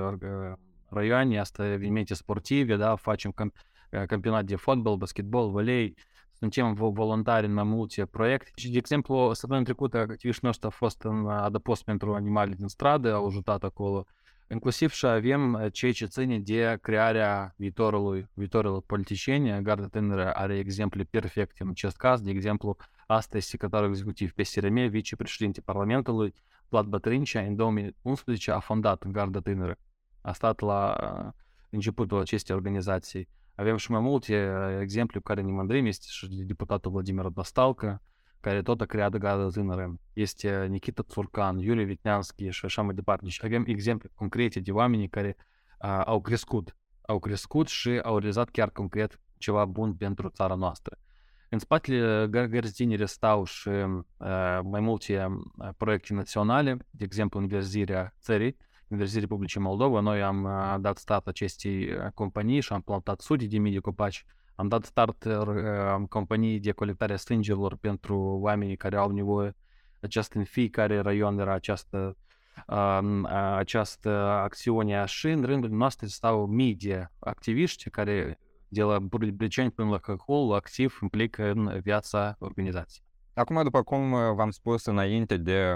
[0.89, 3.33] районе, asta evenimente sportive, da, facem
[4.07, 5.95] campionat de fotbal, basketbol, volei,
[6.33, 8.51] suntem voluntari în mai multe proiecte.
[8.55, 13.13] Și, de exemplu, săptămâna trecută activiștii noștri au fost în adăpost pentru animale din stradă,
[13.13, 14.05] au ajutat acolo.
[14.51, 19.61] Inclusiv și avem ceea ce ține de crearea viitorului, viitorului politicieni.
[19.63, 22.21] Garda Tânără are exemple perfecte în acest caz.
[22.21, 22.77] De exemplu,
[23.07, 26.33] astăzi secretarul executiv PSRM, vicepreședinte Parlamentului,
[26.69, 29.77] Vlad Bătrâncea, în 2011 a fondat Garda Tânără
[30.21, 30.95] a stat la
[31.69, 33.27] începutul acestei organizații.
[33.55, 35.85] Avem și mai multe exemple cu care ne mândrim.
[35.85, 38.01] Este și deputatul Vladimir Dostalcă,
[38.39, 39.99] care tot a creat Garda Tânără.
[40.13, 43.23] Este Nikita Țurcan, Iulie Vitneanski și așa mai departe.
[43.23, 45.35] Deci avem exemple concrete de oameni care
[45.81, 46.75] uh, au crescut.
[47.01, 50.97] Au crescut și au realizat chiar concret ceva bun pentru țara noastră.
[51.49, 58.15] În spatele gărzi tinere stau și uh, mai multe uh, proiecte naționale, de exemplu înverzirea
[58.21, 59.99] țării, Universității Republicii Moldova.
[59.99, 63.79] Noi am uh, dat start acestei uh, companii și am plantat sute de mii de
[63.79, 64.25] copaci.
[64.59, 69.55] Am dat start uh, companii de colectare a stângelor pentru oamenii care au nevoie.
[70.01, 72.17] Această în fiecare raion era această
[72.67, 73.21] uh,
[73.55, 79.89] această acțiune și în rândul noastre stau mii de activiști care de la Burbiceni până
[79.89, 83.05] la Căhol activ implică în viața organizației.
[83.33, 85.75] Acum, după cum v-am spus înainte de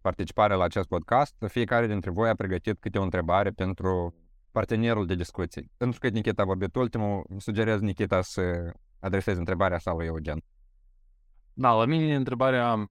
[0.00, 4.14] participarea la acest podcast, fiecare dintre voi a pregătit câte o întrebare pentru
[4.54, 5.70] partenerul de discuții.
[5.76, 10.42] Pentru că Nikita a vorbit ultimul, sugerez Nikita să adreseze întrebarea sau lui Eugen.
[11.52, 12.90] Da, la mine întrebarea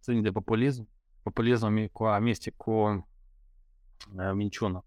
[0.00, 0.88] ține de populism.
[1.22, 4.84] Populismul cu amestec cu uh, minciună.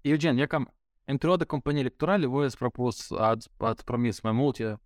[0.00, 0.74] Eugen, e cam
[1.04, 4.80] în perioada companii electorale voi ați propus, ați, ați promis mai multe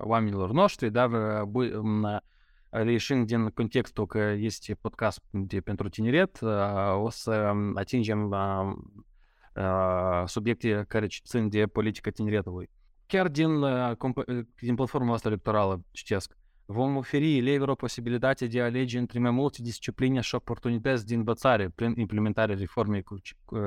[0.00, 1.10] oamenilor noștri, dar
[2.70, 6.38] reieșind din contextul că este podcast de, pentru tineret,
[6.94, 8.28] o să atingem
[10.26, 12.70] subiecte care țin de politica tineretului.
[13.06, 13.60] Chiar din,
[14.60, 19.62] din platforma noastră electorală, citesc, vom oferi elevilor posibilitatea de a alege între mai multe
[19.62, 23.04] discipline și oportunități de învățare prin implementarea reformei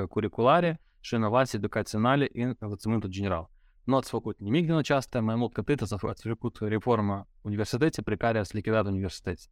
[0.10, 3.50] curriculare și inovații educaționale în învățământul general.
[3.84, 8.16] Nu ați făcut nimic din aceasta, mai mult cât atât ați făcut reforma universității pe
[8.16, 9.50] care ați lichidat universități.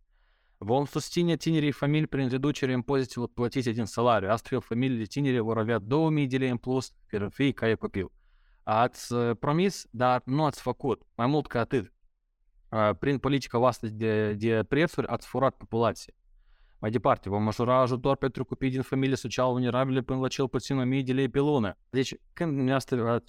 [0.63, 4.29] Vom susține tinerii familii prin reducerea impozitelor plătite din salariu.
[4.29, 8.11] Astfel, familiile tinere vor avea 2000 de lei în plus pe fiecare copil.
[8.63, 11.01] Ați promis, dar nu ați făcut.
[11.15, 11.93] Mai mult ca atât.
[12.99, 16.13] Prin politica voastră de, de prețuri ați furat populația.
[16.81, 20.77] Mai departe, vom majora ajutor pentru copii din familii social vulnerabile până la cel puțin
[20.77, 21.77] 1000 de lei pe lună.
[21.89, 23.23] Deci, când dumneavoastră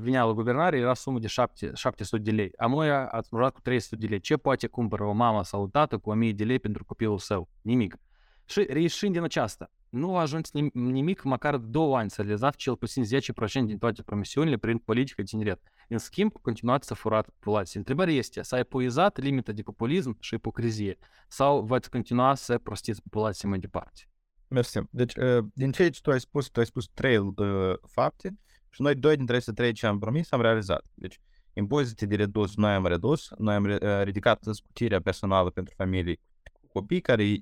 [0.00, 2.50] venea la guvernare, era sumă de 7, 700 de lei.
[2.56, 4.20] A noi ați majorat cu 300 de lei.
[4.20, 7.48] Ce poate cumpăra o mamă sau o tată cu 1000 de lei pentru copilul său?
[7.60, 7.96] Nimic.
[8.44, 13.04] Și reieșind din aceasta, nu a ajuns nimic, măcar două ani să realizat cel puțin
[13.04, 13.06] 10%
[13.64, 15.60] din toate promisiunile prin politică tineret.
[15.88, 17.80] În schimb, continuați să furați populația.
[17.80, 23.48] Întrebarea este, s-a epuizat limita de populism și ipocrizie sau veți continua să prostiți populația
[23.48, 24.00] mai departe?
[24.48, 24.78] Mersi.
[24.90, 25.12] Deci,
[25.54, 27.34] din ceea ce tu ai spus, tu ai spus trei uh,
[27.86, 28.38] fapte
[28.70, 30.84] și noi doi dintre aceste trei ce am promis am realizat.
[30.94, 31.20] Deci,
[31.52, 33.64] impozite de redus noi am redus, noi am
[34.02, 36.20] ridicat scutirea personală pentru familii
[36.72, 37.36] copii care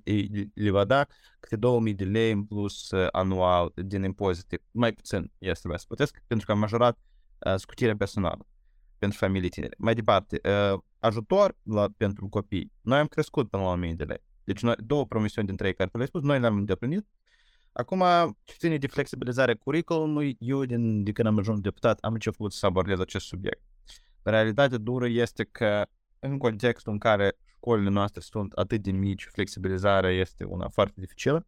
[0.55, 1.07] le va da
[1.41, 4.63] câte 2000 de lei în plus anual din impozite.
[4.71, 6.99] Mai puțin este trebuie să plătesc pentru că am majorat
[7.47, 8.47] uh, scutirea personală
[8.99, 9.75] pentru familii tinere.
[9.79, 12.73] Mai departe, uh, ajutor la, pentru copii.
[12.81, 14.23] Noi am crescut până la 1000 de lei.
[14.45, 17.07] Deci noi, două promisiuni din trei care le-ai spus, noi le-am îndeplinit.
[17.73, 18.03] Acum,
[18.45, 22.67] ce ține de flexibilizarea curriculumului, eu din, de când am ajuns deputat am început să
[22.67, 23.63] abordez acest subiect.
[24.23, 25.87] Realitatea dură este că
[26.19, 31.47] în contextul în care școlile noastre sunt atât de mici, flexibilizarea este una foarte dificilă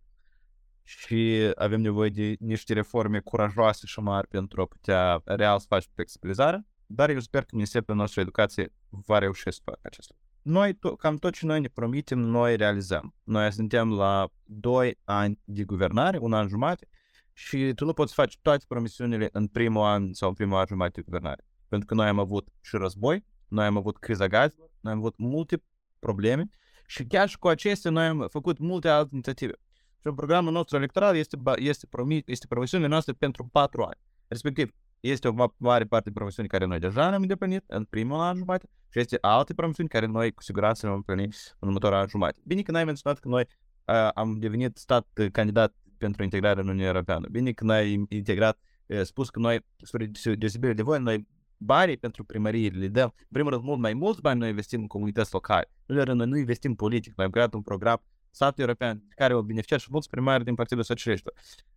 [0.83, 5.91] și avem nevoie de niște reforme curajoase și mari pentru a putea real să facem
[5.95, 10.25] flexibilizarea, dar eu sper că Ministerul nostru Educație va reuși să facă acest lucru.
[10.43, 13.14] Noi, to- cam tot ce noi ne promitem, noi realizăm.
[13.23, 16.89] Noi suntem la 2 ani de guvernare, un an jumate,
[17.33, 20.93] și tu nu poți face toate promisiunile în primul an sau în primul an jumate
[20.95, 21.45] de guvernare.
[21.69, 25.14] Pentru că noi am avut și război, noi am avut criza gazelor, noi am avut
[25.19, 25.62] multe
[25.99, 26.49] probleme
[26.86, 29.53] și chiar și cu acestea noi am făcut multe alte inițiative.
[29.96, 34.01] Și programul nostru electoral este, este, promis, este promisiunile noastre pentru patru ani.
[34.28, 34.70] Respectiv,
[35.01, 38.68] este o mare parte de promisiuni care noi deja ne-am îndeplinit în primul an jumate
[38.88, 42.40] și este alte promisiuni care noi cu siguranță le vom împlini în următorul an jumate.
[42.44, 43.46] Bine că n-ai menționat că noi
[43.84, 47.26] uh, am devenit stat candidat pentru integrare în Uniunea Europeană.
[47.30, 51.26] Bine că n-ai integrat, uh, spus că noi, spre deosebire de voi, noi
[51.59, 54.86] banii pentru primărie le dăm, în primul rând, mult mai mulți bani noi investim în
[54.86, 55.70] comunități locale.
[55.86, 57.12] În rând, noi nu investim politic.
[57.16, 60.82] Noi am creat un program statul european care o beneficiat și mulți primari din Partidul
[60.82, 61.26] Socialist.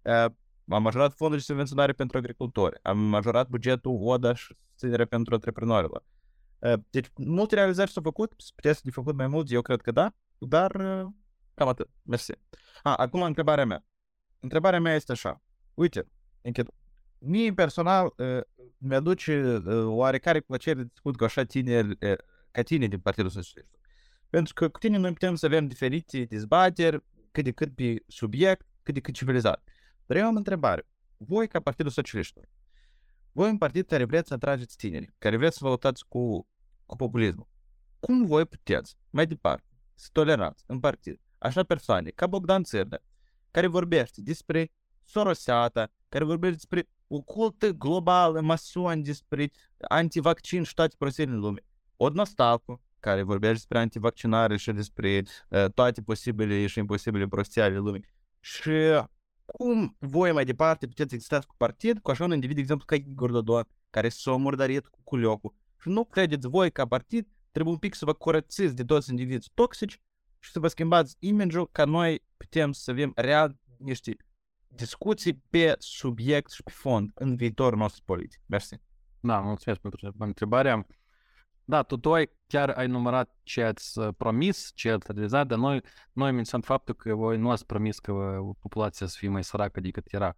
[0.02, 0.26] Uh,
[0.68, 6.04] am majorat fondul de subvenționare pentru agricultori, am majorat bugetul ODA și susținere pentru antreprenorilor.
[6.60, 9.92] Uh, deci, multe realizări s-au făcut, puteți să fi făcut mai mult, eu cred că
[9.92, 11.08] da, dar uh,
[11.54, 11.90] cam atât.
[12.04, 12.32] Mersi.
[12.84, 13.86] A, acum întrebarea mea.
[14.40, 15.42] Întrebarea mea este așa.
[15.74, 16.08] Uite,
[16.42, 16.70] închid.
[17.24, 18.42] Mie personal uh,
[18.78, 22.18] mi-aduce uh, oarecare plăcere de discut cu așa tineri uh,
[22.52, 23.80] ca tine din Partidul Socialist.
[24.30, 28.66] Pentru că cu tine noi putem să avem diferite dezbateri, cât de cât pe subiect,
[28.84, 29.64] cât de cât civilizat.
[30.06, 30.88] Dar eu am întrebare.
[31.18, 32.50] Voi, ca Partidul Socialiștilor,
[33.32, 36.48] voi un partid care vreți să atrageți tineri, care vreți să vă luptați cu,
[36.86, 37.48] cu populismul,
[38.00, 43.02] cum voi puteți, mai departe, să tolerați în partid așa persoane ca Bogdan Țârnă,
[43.52, 44.72] care vorbește despre
[45.04, 51.60] Sorosiata, care vorbește despre o cultă globală, masoni, despre antivaccin și toate prostiile în lume.
[51.98, 58.06] odnostavcu, care vorbește despre antivaccinare și despre uh, toate posibile și imposibile prostii ale lumii.
[58.40, 58.72] Și
[59.46, 62.96] cum voi mai departe puteți exista cu partid, cu așa un individ, de exemplu, ca
[62.96, 65.56] Igor Dodon, care s-a murdărit cu culiocul.
[65.82, 69.52] Și nu credeți voi ca partid trebuie un pic să vă curățiți de toți indivizi
[69.54, 70.02] toxici
[70.40, 74.16] și să vă schimbați image-ul ca noi putem să avem real niște
[74.76, 78.42] discuții pe subiect și pe fond în viitorul nostru politic.
[78.46, 78.76] Mersi.
[79.20, 80.88] Da, mulțumesc pentru întrebarea.
[81.64, 85.58] Da, tu, tu ai, chiar ai numărat ce ați uh, promis, ce ați realizat, dar
[85.58, 89.80] noi, noi menționăm faptul că voi nu ați promis că populația să fie mai săracă
[89.80, 90.38] decât era.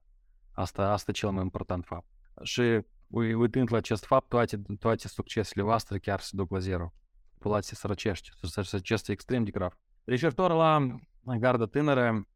[0.52, 2.08] Asta, asta e cel mai important fapt.
[2.42, 2.80] Și
[3.12, 6.94] uitând la acest fapt, toate, toate succesele voastre chiar se duc la zero.
[7.34, 9.78] Populația sărăcește, sărăcește extrem de grav.
[10.04, 10.98] Referitor la
[11.38, 12.28] garda tânără,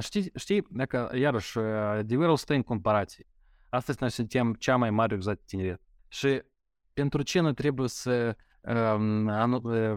[0.00, 3.26] știi, știi, dacă, iarăși, adevărul stă în comparație.
[3.68, 5.80] Astăzi noi suntem cea mai mare organizație tineret.
[6.08, 6.42] Și
[6.92, 8.36] pentru ce noi trebuie să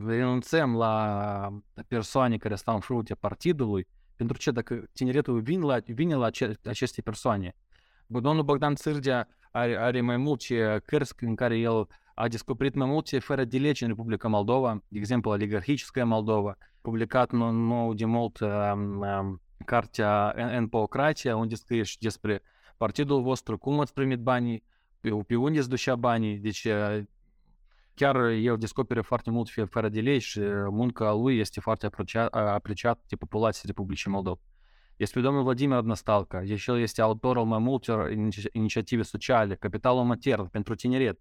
[0.05, 1.49] renunțăm la
[1.87, 6.29] persoane care stau în fruntea partidului, pentru ce dacă tineretul vine la, vine la
[6.63, 7.55] aceste persoane.
[8.07, 13.19] Domnul Bogdan Țârdea are, are mai multe cărți în care el a descoperit mai multe
[13.19, 18.39] fără de lege în Republica Moldova, de exemplu, Oligarhiciscă Moldova, publicat nou, nou de mult
[18.39, 19.41] um, um,
[23.57, 24.63] cum ați primit banii,
[24.99, 26.67] pe, pe unde îți ducea banii, deci
[27.93, 30.39] chiar el descoperă foarte mult fără de lei și
[30.69, 31.89] munca lui este foarte
[32.31, 34.39] apreciată de populația Republicii Moldova.
[34.95, 38.11] Este domnul Vladimir Adnastalca, deci el este autorul mai multor
[38.51, 41.19] inițiative sociale, capitalul matern pentru tineret,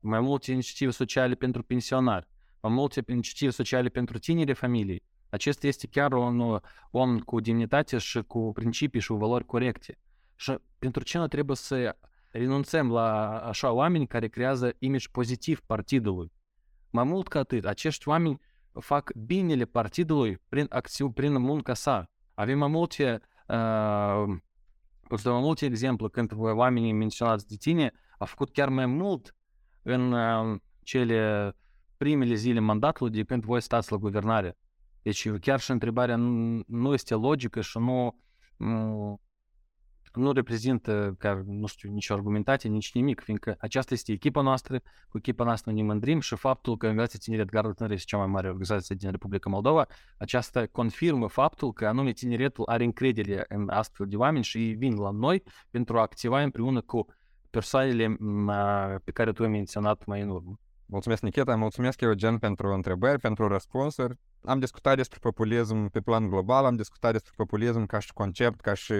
[0.00, 2.28] mai multe inițiative sociale pentru pensionari,
[2.60, 5.02] mai multe inițiative sociale pentru tineri familii.
[5.30, 6.60] Acesta este chiar un
[6.90, 9.98] om cu demnitate și cu principii și cu valori corecte.
[10.34, 11.96] Și pentru ce nu trebuie să
[12.30, 16.32] renunțăm la așa oameni care creează image pozitiv partidului?
[16.90, 18.40] Mai mult ca atât, acești oameni
[18.80, 22.10] fac binele partidului prin acțiuni, prin munca sa.
[22.34, 24.24] Avem mai multe, uh,
[25.24, 29.34] mai multe exemple când oamenii menționați de tine au făcut chiar mai mult
[29.82, 31.52] în uh, cele
[31.96, 34.56] primele zile mandatului de când voi stați la guvernare.
[35.06, 38.20] Deci chiar și întrebarea nu, nu este logică și nu,
[38.56, 39.20] nu,
[40.14, 45.16] nu reprezintă, ca, nu știu, nicio argumentație, nici nimic, fiindcă aceasta este echipa noastră, cu
[45.16, 48.48] echipa noastră ne mândrim și faptul că Organizația Tineret Garda Tânără este cea mai mare
[48.48, 49.86] organizație din Republica Moldova,
[50.18, 54.94] aceasta confirmă faptul că anume tineretul are încredere în astfel de oameni și ei vin
[54.94, 57.06] la noi pentru a activa împreună cu
[57.50, 58.16] persoanele
[59.04, 60.60] pe care tu ai menționat mai în urmă.
[60.86, 64.18] Mulțumesc, Nikita, mulțumesc, Eugen, pentru întrebări, pentru răspunsuri.
[64.46, 68.74] Am discutat despre populism pe plan global, am discutat despre populism ca și concept, ca
[68.74, 68.92] și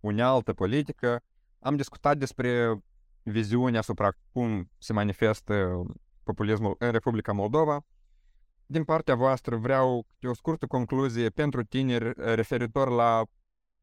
[0.00, 1.22] unealtă politică,
[1.58, 2.78] am discutat despre
[3.22, 5.82] viziunea asupra cum se manifestă
[6.22, 7.80] populismul în Republica Moldova.
[8.66, 13.22] Din partea voastră vreau o scurtă concluzie pentru tineri referitor la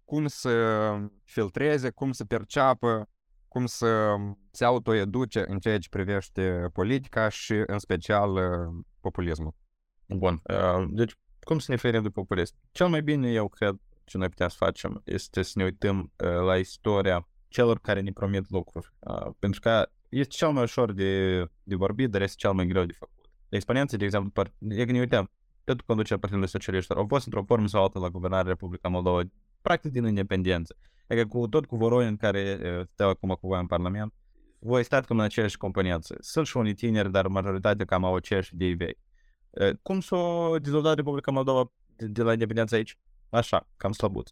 [0.05, 3.07] cum să filtreze, cum să perceapă
[3.47, 4.15] cum să
[4.51, 8.39] se autoeduce în ceea ce privește politica și în special
[9.01, 9.55] populismul.
[10.07, 10.41] Bun,
[10.89, 12.55] deci cum să ne ferim de populism?
[12.71, 16.11] Cel mai bine eu cred ce noi putem să facem este să ne uităm
[16.45, 18.93] la istoria celor care ne promit lucruri.
[19.39, 22.93] Pentru că este cel mai ușor de, de vorbit, dar este cel mai greu de
[22.93, 23.29] făcut.
[23.49, 25.31] De experiență, de exemplu, e că ne uităm,
[25.63, 29.21] tot conducerea Partidului Socialiștilor au fost într-o formă sau altă la guvernarea Republica Moldova,
[29.61, 30.75] practic din independență.
[31.07, 32.59] Adică cu, tot cu Voronin care
[32.93, 34.13] stă acum cu voi în Parlament,
[34.59, 36.15] voi stați cum în aceeași componență.
[36.19, 38.99] Sunt și unii tineri, dar majoritatea cam au aceeași idei vechi.
[39.81, 40.17] Cum s-a
[40.61, 42.97] dezvoltat Republica Moldova de, de la independență aici?
[43.29, 44.29] Așa, cam slăbuț.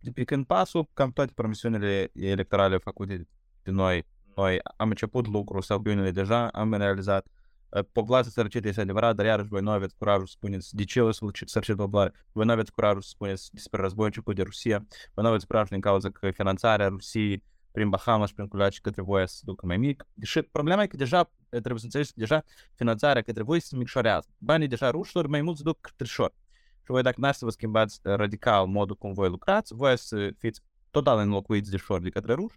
[0.00, 3.28] De pe când pasul, cam toate promisiunile electorale făcute
[3.62, 4.06] de noi,
[4.36, 7.26] noi am început lucrul sau unele deja am realizat.
[7.92, 11.10] Populația sărăcită este adevărat, dar iarăși voi nu aveți curajul să spuneți de ce o
[11.10, 15.30] sărăcită populare, voi nu aveți curajul să spuneți despre război început de Rusia, voi nu
[15.30, 19.40] aveți curajul din cauza că finanțarea Rusiei prin Bahamas și prin Culaci către voi să
[19.44, 20.06] ducă mai mic.
[20.12, 22.42] Deși problema e că deja, trebuie să înțelegeți, deja
[22.74, 24.28] finanțarea către voi se micșorează.
[24.38, 26.34] Banii deja rușilor mai mult se duc către șor.
[26.84, 30.60] Și voi dacă n-ați să vă schimbați radical modul cum voi lucrați, voi să fiți
[30.90, 32.56] total înlocuiți de șor de către ruși.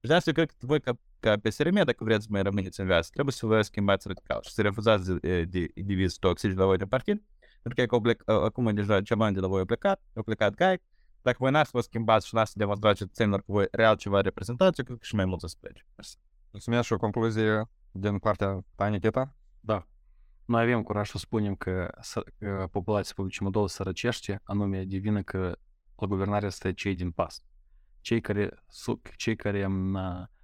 [0.00, 2.80] Și de asta eu cred că voi ca, ca PSRM, dacă vreți să mai rămâneți
[2.80, 6.60] în viață, trebuie să vă schimbați radical și să refuzați de, de indivizi toxici de
[6.60, 7.22] la voi de partid.
[7.62, 10.82] Pentru că plec, acum deja ceva ani de la voi au plecat, au plecat gai.
[11.22, 14.20] Dacă voi n-ați să vă schimbați și n-ați să demonstrați cetățenilor că voi real ceva
[14.20, 15.86] reprezentați, eu cred că și mai mult să plece.
[16.50, 17.68] Mulțumesc și o concluzie
[17.98, 19.34] din partea ta, Nikita?
[19.60, 19.86] Da.
[20.44, 21.90] Noi avem curaj să spunem că,
[22.38, 25.58] că populația Republicii Moldova sărăcește, anume divină că
[25.96, 27.42] la guvernare stă cei din pas.
[28.00, 28.62] Cei care,
[29.16, 29.68] cei care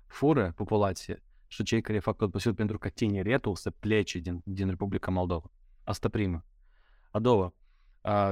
[0.07, 4.69] fură populație și cei care fac tot posibil pentru ca tineretul să plece din, din
[4.69, 5.51] Republica Moldova.
[5.85, 6.45] Asta prima.
[7.11, 7.55] A doua,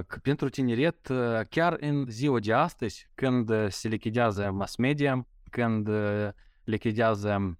[0.06, 1.12] că pentru tineret,
[1.48, 5.88] chiar în ziua de astăzi, când se lichidează mass media, când
[6.64, 7.58] lichidează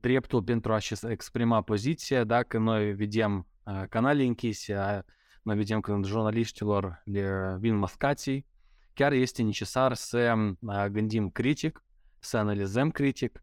[0.00, 3.46] dreptul pentru a-și exprima poziția, dacă noi vedem
[3.88, 5.04] canale închise,
[5.42, 8.46] noi vedem când jurnaliștilor le vin mascații,
[8.94, 10.34] chiar este necesar să
[10.90, 11.84] gândim critic,
[12.18, 13.42] să analizăm critic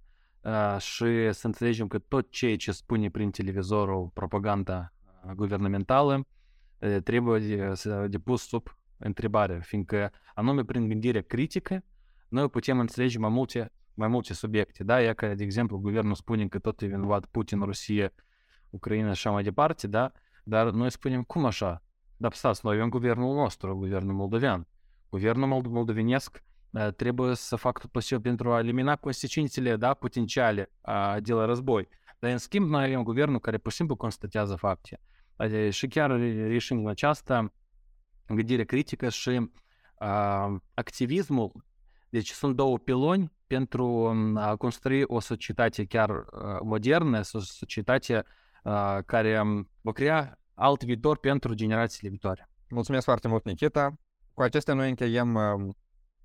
[0.80, 4.93] și să înțelegem că tot ceea ce spune prin televizorul propaganda
[5.36, 6.28] guvernamentală
[7.03, 11.84] trebuie să depus sub întrebare, fiindcă anume prin gândire critică
[12.28, 14.83] noi putem înțelege mai multe, mai multe subiecte.
[14.83, 15.01] Da?
[15.01, 18.13] Ia că, de exemplu, guvernul spune că tot e vinovat Putin, Rusia,
[18.69, 20.11] Ucraina și așa mai departe, da?
[20.43, 21.83] dar noi spunem, cum așa?
[22.17, 24.67] Dar stați, noi avem guvernul nostru, guvernul moldovean.
[25.09, 26.43] Guvernul moldovenesc
[26.95, 30.71] trebuie să facă tot posibil pentru a elimina consecințele da, potențiale
[31.19, 31.87] de la război.
[32.19, 34.99] Dar, în schimb, noi avem guvernul care pur și simplu constatează fapte.
[35.35, 37.53] Adică, și chiar reșim aceasta
[38.27, 41.51] gândire critică și uh, activismul.
[42.10, 46.26] Deci sunt două piloni pentru a construi o societate chiar uh,
[46.64, 48.24] modernă, o societate
[48.64, 49.41] uh, care
[49.82, 52.49] va crea alt viitor pentru generațiile viitoare.
[52.70, 53.93] Mulțumesc foarte mult, Nikita.
[54.34, 55.76] Cu acestea noi încheiem uh,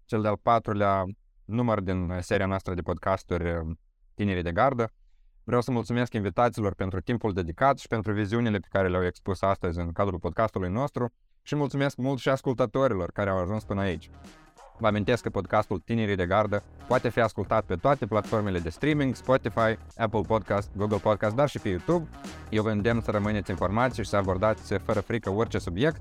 [0.04, 1.04] cel de-al patrulea
[1.44, 3.76] număr din seria noastră de podcasturi
[4.14, 4.92] Tinerii de Gardă.
[5.44, 9.78] Vreau să mulțumesc invitațiilor pentru timpul dedicat și pentru viziunile pe care le-au expus astăzi
[9.78, 11.12] în cadrul podcastului nostru
[11.42, 14.10] și mulțumesc mult și ascultătorilor care au ajuns până aici.
[14.80, 19.14] Vă amintesc că podcastul Tinerii de Gardă poate fi ascultat pe toate platformele de streaming,
[19.14, 22.08] Spotify, Apple Podcast, Google Podcast, dar și pe YouTube.
[22.50, 26.00] Eu vă îndemn să rămâneți informați și să abordați fără frică orice subiect.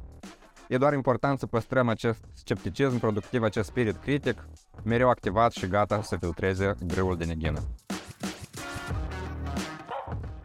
[0.68, 4.48] E doar important să păstrăm acest scepticism productiv, acest spirit critic,
[4.84, 7.60] mereu activat și gata să filtreze grâul de neghină.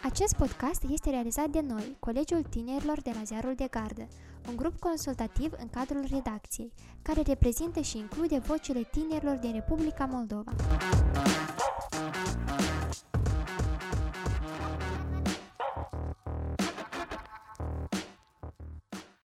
[0.02, 4.08] Acest podcast este realizat de noi, Colegiul Tinerilor de la Ziarul de Gardă,
[4.48, 6.72] un grup consultativ în cadrul redacției,
[7.02, 10.52] care reprezintă și include vocile tinerilor din Republica Moldova.